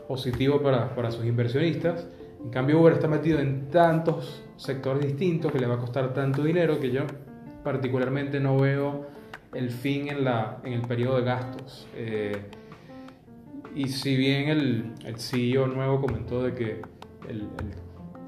positivo 0.07 0.61
para, 0.61 0.95
para 0.95 1.11
sus 1.11 1.23
inversionistas. 1.23 2.07
En 2.43 2.49
cambio, 2.49 2.81
Uber 2.81 2.93
está 2.93 3.07
metido 3.07 3.39
en 3.39 3.69
tantos 3.69 4.43
sectores 4.57 5.05
distintos 5.05 5.51
que 5.51 5.59
le 5.59 5.67
va 5.67 5.75
a 5.75 5.77
costar 5.77 6.13
tanto 6.13 6.43
dinero 6.43 6.79
que 6.79 6.91
yo 6.91 7.03
particularmente 7.63 8.39
no 8.39 8.57
veo 8.57 9.05
el 9.53 9.69
fin 9.69 10.09
en, 10.09 10.23
la, 10.23 10.57
en 10.63 10.73
el 10.73 10.81
periodo 10.81 11.17
de 11.17 11.23
gastos. 11.25 11.87
Eh, 11.95 12.41
y 13.75 13.87
si 13.89 14.15
bien 14.15 14.49
el, 14.49 14.93
el, 15.05 15.19
CEO 15.19 15.67
nuevo 15.67 16.01
comentó 16.01 16.41
de 16.41 16.55
que 16.55 16.81
el, 17.29 17.47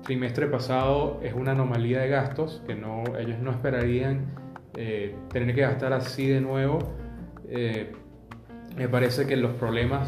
trimestre 0.04 0.48
pasado 0.48 1.20
es 1.24 1.34
una 1.34 1.52
anomalía 1.52 2.00
de 2.00 2.10
gastos, 2.10 2.62
que 2.66 2.76
no, 2.76 3.04
ellos 3.20 3.40
no 3.40 3.52
esperarían 3.52 4.47
eh, 4.76 5.16
tener 5.30 5.56
que 5.56 5.62
gastar 5.62 5.94
así 5.94 6.28
de 6.28 6.42
nuevo, 6.42 6.80
eh, 7.50 7.94
me 8.76 8.88
parece 8.88 9.26
que 9.26 9.38
los 9.38 9.54
problemas 9.54 10.08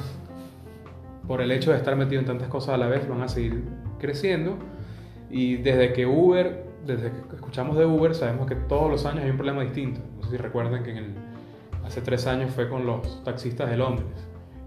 por 1.27 1.41
el 1.41 1.51
hecho 1.51 1.71
de 1.71 1.77
estar 1.77 1.95
metido 1.95 2.19
en 2.19 2.25
tantas 2.25 2.47
cosas 2.47 2.75
a 2.75 2.77
la 2.77 2.87
vez 2.87 3.07
van 3.07 3.21
a 3.21 3.27
seguir 3.27 3.63
creciendo. 3.99 4.57
Y 5.29 5.57
desde 5.57 5.93
que 5.93 6.05
Uber, 6.05 6.65
desde 6.85 7.11
que 7.11 7.35
escuchamos 7.35 7.77
de 7.77 7.85
Uber, 7.85 8.15
sabemos 8.15 8.47
que 8.47 8.55
todos 8.55 8.89
los 8.89 9.05
años 9.05 9.23
hay 9.23 9.29
un 9.29 9.37
problema 9.37 9.61
distinto. 9.61 10.01
No 10.17 10.23
sé 10.23 10.31
si 10.31 10.37
recuerdan 10.37 10.83
que 10.83 10.91
en 10.91 10.97
el, 10.97 11.13
hace 11.85 12.01
tres 12.01 12.25
años 12.25 12.51
fue 12.51 12.67
con 12.67 12.85
los 12.85 13.23
taxistas 13.23 13.69
de 13.69 13.77
Londres, 13.77 14.07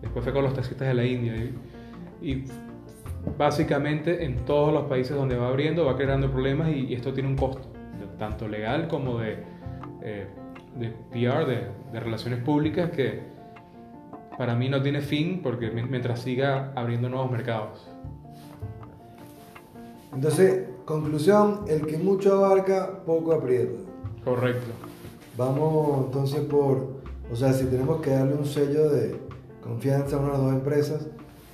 después 0.01 0.25
fue 0.25 0.33
con 0.33 0.45
los 0.45 0.55
taxistas 0.55 0.89
de 0.89 0.95
la 0.95 1.05
India. 1.05 1.35
Y, 2.21 2.45
básicamente 3.39 4.25
en 4.25 4.45
todos 4.45 4.73
los 4.75 4.85
países 4.85 5.17
donde 5.17 5.37
va 5.37 5.47
abriendo 5.47 5.85
va 5.85 5.97
creando 5.97 6.29
problemas 6.29 6.71
y, 6.71 6.93
esto 6.95 7.13
tiene 7.13 7.29
un 7.29 7.37
costo, 7.37 7.69
tanto 8.19 8.49
legal 8.49 8.89
como 8.89 9.19
de, 9.19 9.39
eh, 10.03 10.27
de 10.77 10.89
PR, 11.11 11.47
de, 11.47 11.69
de 11.93 12.01
relaciones 12.01 12.43
públicas, 12.43 12.91
que 12.91 13.23
para 14.37 14.55
mí 14.55 14.69
no 14.69 14.83
tiene 14.83 15.01
fin 15.01 15.41
porque 15.43 15.71
mientras 15.71 16.21
siga 16.21 16.73
abriendo 16.75 17.09
nuevos 17.09 17.31
mercados. 17.31 17.89
Entonces, 20.15 20.69
conclusión, 20.85 21.61
el 21.69 21.87
que 21.87 21.97
mucho 21.97 22.45
abarca, 22.45 23.03
poco 23.05 23.33
aprieta. 23.33 23.79
Correcto. 24.25 24.73
Vamos 25.37 26.07
entonces 26.07 26.41
por, 26.41 27.01
o 27.31 27.37
sea, 27.37 27.53
si 27.53 27.65
tenemos 27.65 28.01
que 28.03 28.11
darle 28.11 28.35
un 28.35 28.45
sello 28.45 28.91
de 28.91 29.17
confianza 29.63 30.17
a 30.17 30.19
una 30.19 30.29
de 30.29 30.33
las 30.35 30.43
dos 30.43 30.53
empresas, 30.53 31.07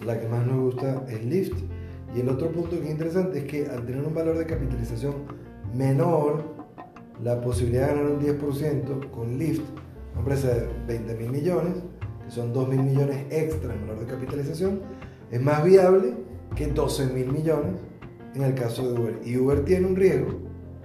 la 0.04 0.18
que 0.18 0.26
más 0.28 0.46
nos 0.46 0.61
gusta 0.61 1.04
es 1.08 1.24
Lyft. 1.24 1.58
Y 2.16 2.20
el 2.20 2.28
otro 2.28 2.50
punto 2.50 2.70
que 2.70 2.84
es 2.84 2.90
interesante 2.90 3.40
es 3.40 3.44
que 3.44 3.66
al 3.66 3.84
tener 3.87 4.04
un 4.04 4.14
valor 4.14 4.37
de 4.37 4.46
capitalización 4.46 5.14
menor, 5.74 6.57
la 7.22 7.40
posibilidad 7.40 7.88
de 7.88 7.94
ganar 7.94 8.12
un 8.12 8.20
10% 8.20 9.11
con 9.11 9.38
Lyft, 9.38 9.62
una 10.12 10.20
empresa 10.20 10.48
de 10.48 10.68
20 10.87 11.14
mil 11.14 11.31
millones, 11.31 11.74
que 12.24 12.31
son 12.31 12.52
2 12.52 12.68
mil 12.68 12.83
millones 12.83 13.26
extra 13.31 13.74
en 13.74 13.81
valor 13.83 14.00
de 14.00 14.07
capitalización, 14.07 14.81
es 15.31 15.40
más 15.40 15.64
viable 15.64 16.14
que 16.54 16.66
12 16.66 17.07
mil 17.07 17.33
millones 17.33 17.76
en 18.35 18.42
el 18.42 18.54
caso 18.54 18.92
de 18.92 19.00
Uber. 19.00 19.20
Y 19.24 19.37
Uber 19.37 19.64
tiene 19.64 19.87
un 19.87 19.96
riesgo 19.96 20.38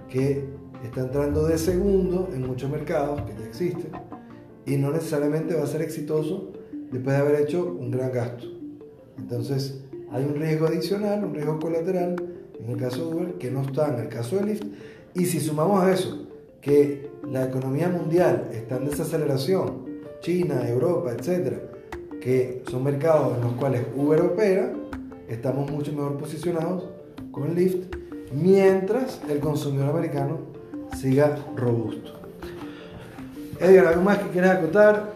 que 0.08 0.44
está 0.84 1.02
entrando 1.02 1.46
de 1.46 1.58
segundo 1.58 2.28
en 2.32 2.46
muchos 2.46 2.70
mercados 2.70 3.22
que 3.22 3.32
ya 3.34 3.46
existen 3.46 3.92
y 4.66 4.76
no 4.76 4.90
necesariamente 4.90 5.54
va 5.54 5.64
a 5.64 5.66
ser 5.66 5.82
exitoso 5.82 6.52
después 6.90 7.16
de 7.16 7.22
haber 7.22 7.40
hecho 7.40 7.64
un 7.64 7.90
gran 7.90 8.12
gasto. 8.12 8.46
Entonces 9.18 9.82
hay 10.10 10.24
un 10.24 10.34
riesgo 10.36 10.66
adicional, 10.66 11.24
un 11.24 11.34
riesgo 11.34 11.58
colateral 11.58 12.16
en 12.58 12.70
el 12.70 12.76
caso 12.76 13.08
de 13.08 13.14
Uber 13.14 13.34
que 13.34 13.50
no 13.50 13.62
está 13.62 13.94
en 13.94 14.00
el 14.00 14.08
caso 14.08 14.36
de 14.36 14.44
Lyft. 14.44 14.64
Y 15.14 15.26
si 15.26 15.40
sumamos 15.40 15.82
a 15.82 15.92
eso 15.92 16.26
que 16.60 17.10
la 17.30 17.44
economía 17.44 17.88
mundial 17.88 18.48
está 18.52 18.76
en 18.76 18.86
desaceleración, 18.86 19.84
China, 20.20 20.68
Europa, 20.68 21.12
etcétera, 21.12 21.58
que 22.20 22.62
son 22.70 22.82
mercados 22.82 23.36
en 23.36 23.44
los 23.44 23.52
cuales 23.52 23.82
Uber 23.94 24.20
opera, 24.22 24.72
estamos 25.28 25.70
mucho 25.70 25.92
mejor 25.92 26.16
posicionados 26.16 26.84
con 27.30 27.54
Lyft, 27.54 27.94
mientras 28.32 29.20
el 29.28 29.38
consumidor 29.38 29.90
americano 29.90 30.38
siga 30.98 31.38
robusto. 31.54 32.12
Edgar, 33.60 33.86
¿algo 33.86 34.02
más 34.02 34.18
que 34.18 34.30
quieras 34.30 34.58
acotar? 34.58 35.12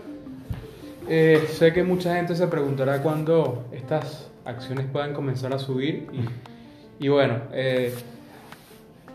Eh, 1.09 1.49
sé 1.55 1.73
que 1.73 1.83
mucha 1.83 2.15
gente 2.15 2.37
se 2.37 2.47
preguntará 2.47 3.03
cuándo 3.03 3.65
estas 3.73 4.29
acciones 4.45 4.87
puedan 4.93 5.15
comenzar 5.15 5.53
a 5.55 5.59
subir 5.59 6.07
y, 7.01 7.09
bueno, 7.09 7.41
eh, 7.53 7.95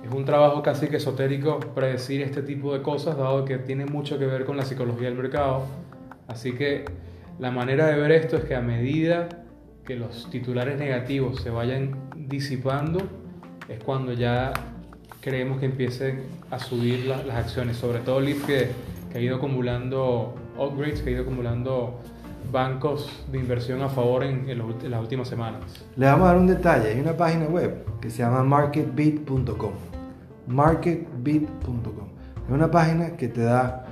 es 0.03 0.11
un 0.11 0.25
trabajo 0.25 0.61
casi 0.61 0.87
que 0.87 0.97
esotérico 0.97 1.59
predecir 1.59 2.21
este 2.21 2.41
tipo 2.41 2.73
de 2.73 2.81
cosas, 2.81 3.17
dado 3.17 3.45
que 3.45 3.57
tiene 3.57 3.85
mucho 3.85 4.19
que 4.19 4.25
ver 4.25 4.45
con 4.45 4.57
la 4.57 4.65
psicología 4.65 5.07
del 5.07 5.17
mercado. 5.17 5.65
Así 6.27 6.53
que 6.53 6.85
la 7.39 7.51
manera 7.51 7.87
de 7.87 7.95
ver 7.95 8.11
esto 8.11 8.35
es 8.37 8.43
que 8.43 8.55
a 8.55 8.61
medida 8.61 9.29
que 9.85 9.95
los 9.95 10.29
titulares 10.29 10.77
negativos 10.77 11.41
se 11.41 11.49
vayan 11.49 12.09
disipando, 12.15 12.99
es 13.69 13.81
cuando 13.83 14.11
ya 14.13 14.51
creemos 15.21 15.59
que 15.59 15.67
empiecen 15.67 16.23
a 16.51 16.59
subir 16.59 17.05
las 17.05 17.29
acciones, 17.29 17.77
sobre 17.77 17.99
todo 17.99 18.19
Lyft 18.19 18.45
que, 18.45 18.69
que, 19.11 19.17
ha 19.17 19.21
ido 19.21 19.37
acumulando 19.37 20.35
upgrades, 20.57 21.01
que 21.01 21.11
ha 21.11 21.13
ido 21.13 21.21
acumulando 21.21 21.99
bancos 22.51 23.25
de 23.31 23.39
inversión 23.39 23.81
a 23.81 23.89
favor 23.89 24.23
en, 24.23 24.47
las 24.89 25.01
últimas 25.01 25.27
semanas. 25.27 25.61
Le 25.95 26.05
vamos 26.05 26.25
a 26.25 26.31
dar 26.31 26.37
un 26.37 26.47
detalle. 26.47 26.89
Hay 26.89 26.99
una 26.99 27.15
página 27.15 27.45
web 27.45 27.85
que 28.01 28.09
se 28.09 28.19
llama 28.19 28.43
marketbeat.com. 28.43 29.71
Marketbeat.com. 30.47 32.07
Es 32.47 32.53
una 32.53 32.69
página 32.69 33.15
que 33.15 33.27
te 33.27 33.41
da 33.41 33.85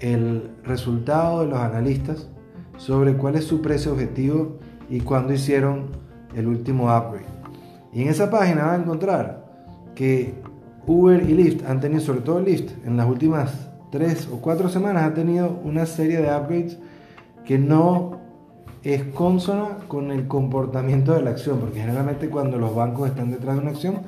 el 0.00 0.50
resultado 0.64 1.40
de 1.40 1.46
los 1.48 1.58
analistas 1.58 2.28
sobre 2.76 3.14
cuál 3.14 3.36
es 3.36 3.44
su 3.44 3.62
precio 3.62 3.92
objetivo 3.92 4.58
y 4.88 5.00
cuándo 5.00 5.32
hicieron 5.32 5.88
el 6.34 6.46
último 6.46 6.84
upgrade. 6.84 7.26
Y 7.92 8.02
en 8.02 8.08
esa 8.08 8.30
página 8.30 8.64
van 8.64 8.80
a 8.80 8.82
encontrar 8.82 9.44
que 9.94 10.34
Uber 10.86 11.22
y 11.28 11.34
Lyft 11.34 11.64
han 11.66 11.80
tenido, 11.80 12.00
sobre 12.00 12.20
todo 12.20 12.40
Lyft, 12.40 12.72
en 12.84 12.96
las 12.96 13.06
últimas 13.06 13.70
tres 13.90 14.28
o 14.30 14.40
cuatro 14.40 14.68
semanas 14.68 15.04
ha 15.04 15.14
tenido 15.14 15.60
una 15.62 15.86
serie 15.86 16.20
de 16.20 16.26
upgrades 16.26 16.78
que 17.44 17.58
no 17.58 18.20
es 18.82 19.02
consona 19.04 19.78
con 19.88 20.10
el 20.10 20.26
comportamiento 20.28 21.14
de 21.14 21.22
la 21.22 21.30
acción, 21.30 21.58
porque 21.58 21.80
generalmente 21.80 22.28
cuando 22.28 22.58
los 22.58 22.74
bancos 22.74 23.08
están 23.08 23.30
detrás 23.30 23.56
de 23.56 23.62
una 23.62 23.70
acción, 23.70 24.00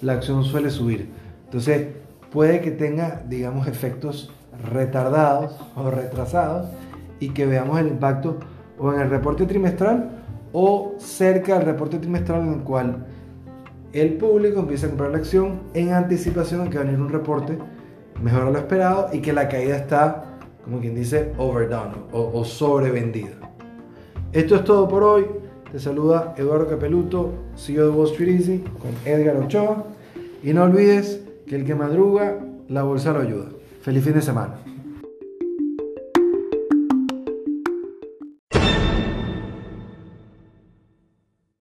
la 0.00 0.14
acción 0.14 0.42
suele 0.44 0.70
subir. 0.70 1.10
Entonces, 1.44 1.88
puede 2.30 2.60
que 2.60 2.70
tenga, 2.70 3.22
digamos, 3.28 3.66
efectos 3.66 4.32
retardados 4.72 5.54
o 5.76 5.90
retrasados 5.90 6.68
y 7.20 7.30
que 7.30 7.46
veamos 7.46 7.78
el 7.78 7.88
impacto 7.88 8.38
o 8.78 8.92
en 8.92 9.00
el 9.00 9.10
reporte 9.10 9.46
trimestral 9.46 10.10
o 10.52 10.94
cerca 10.98 11.58
del 11.58 11.66
reporte 11.66 11.98
trimestral 11.98 12.42
en 12.42 12.54
el 12.54 12.60
cual 12.60 13.06
el 13.92 14.14
público 14.14 14.60
empieza 14.60 14.86
a 14.86 14.88
comprar 14.88 15.10
la 15.10 15.18
acción 15.18 15.60
en 15.74 15.92
anticipación 15.92 16.64
de 16.64 16.70
que 16.70 16.78
va 16.78 16.82
a 16.82 16.86
venir 16.86 17.00
un 17.00 17.10
reporte 17.10 17.58
mejor 18.22 18.42
a 18.42 18.50
lo 18.50 18.58
esperado 18.58 19.10
y 19.12 19.20
que 19.20 19.32
la 19.32 19.48
caída 19.48 19.76
está, 19.76 20.31
como 20.64 20.80
quien 20.80 20.94
dice, 20.94 21.32
overdone 21.38 21.94
o, 22.12 22.30
o 22.34 22.44
sobrevendida. 22.44 23.42
Esto 24.32 24.56
es 24.56 24.64
todo 24.64 24.88
por 24.88 25.02
hoy. 25.02 25.26
Te 25.70 25.78
saluda 25.78 26.34
Eduardo 26.36 26.68
Capeluto, 26.68 27.32
CEO 27.56 27.86
de 27.86 27.90
Wall 27.90 28.08
Street 28.08 28.40
Easy, 28.40 28.64
con 28.78 28.90
Edgar 29.04 29.36
Ochoa. 29.36 29.84
Y 30.42 30.52
no 30.52 30.64
olvides 30.64 31.20
que 31.46 31.56
el 31.56 31.64
que 31.64 31.74
madruga, 31.74 32.38
la 32.68 32.82
bolsa 32.82 33.12
lo 33.12 33.20
ayuda. 33.20 33.46
Feliz 33.80 34.04
fin 34.04 34.14
de 34.14 34.22
semana. 34.22 34.54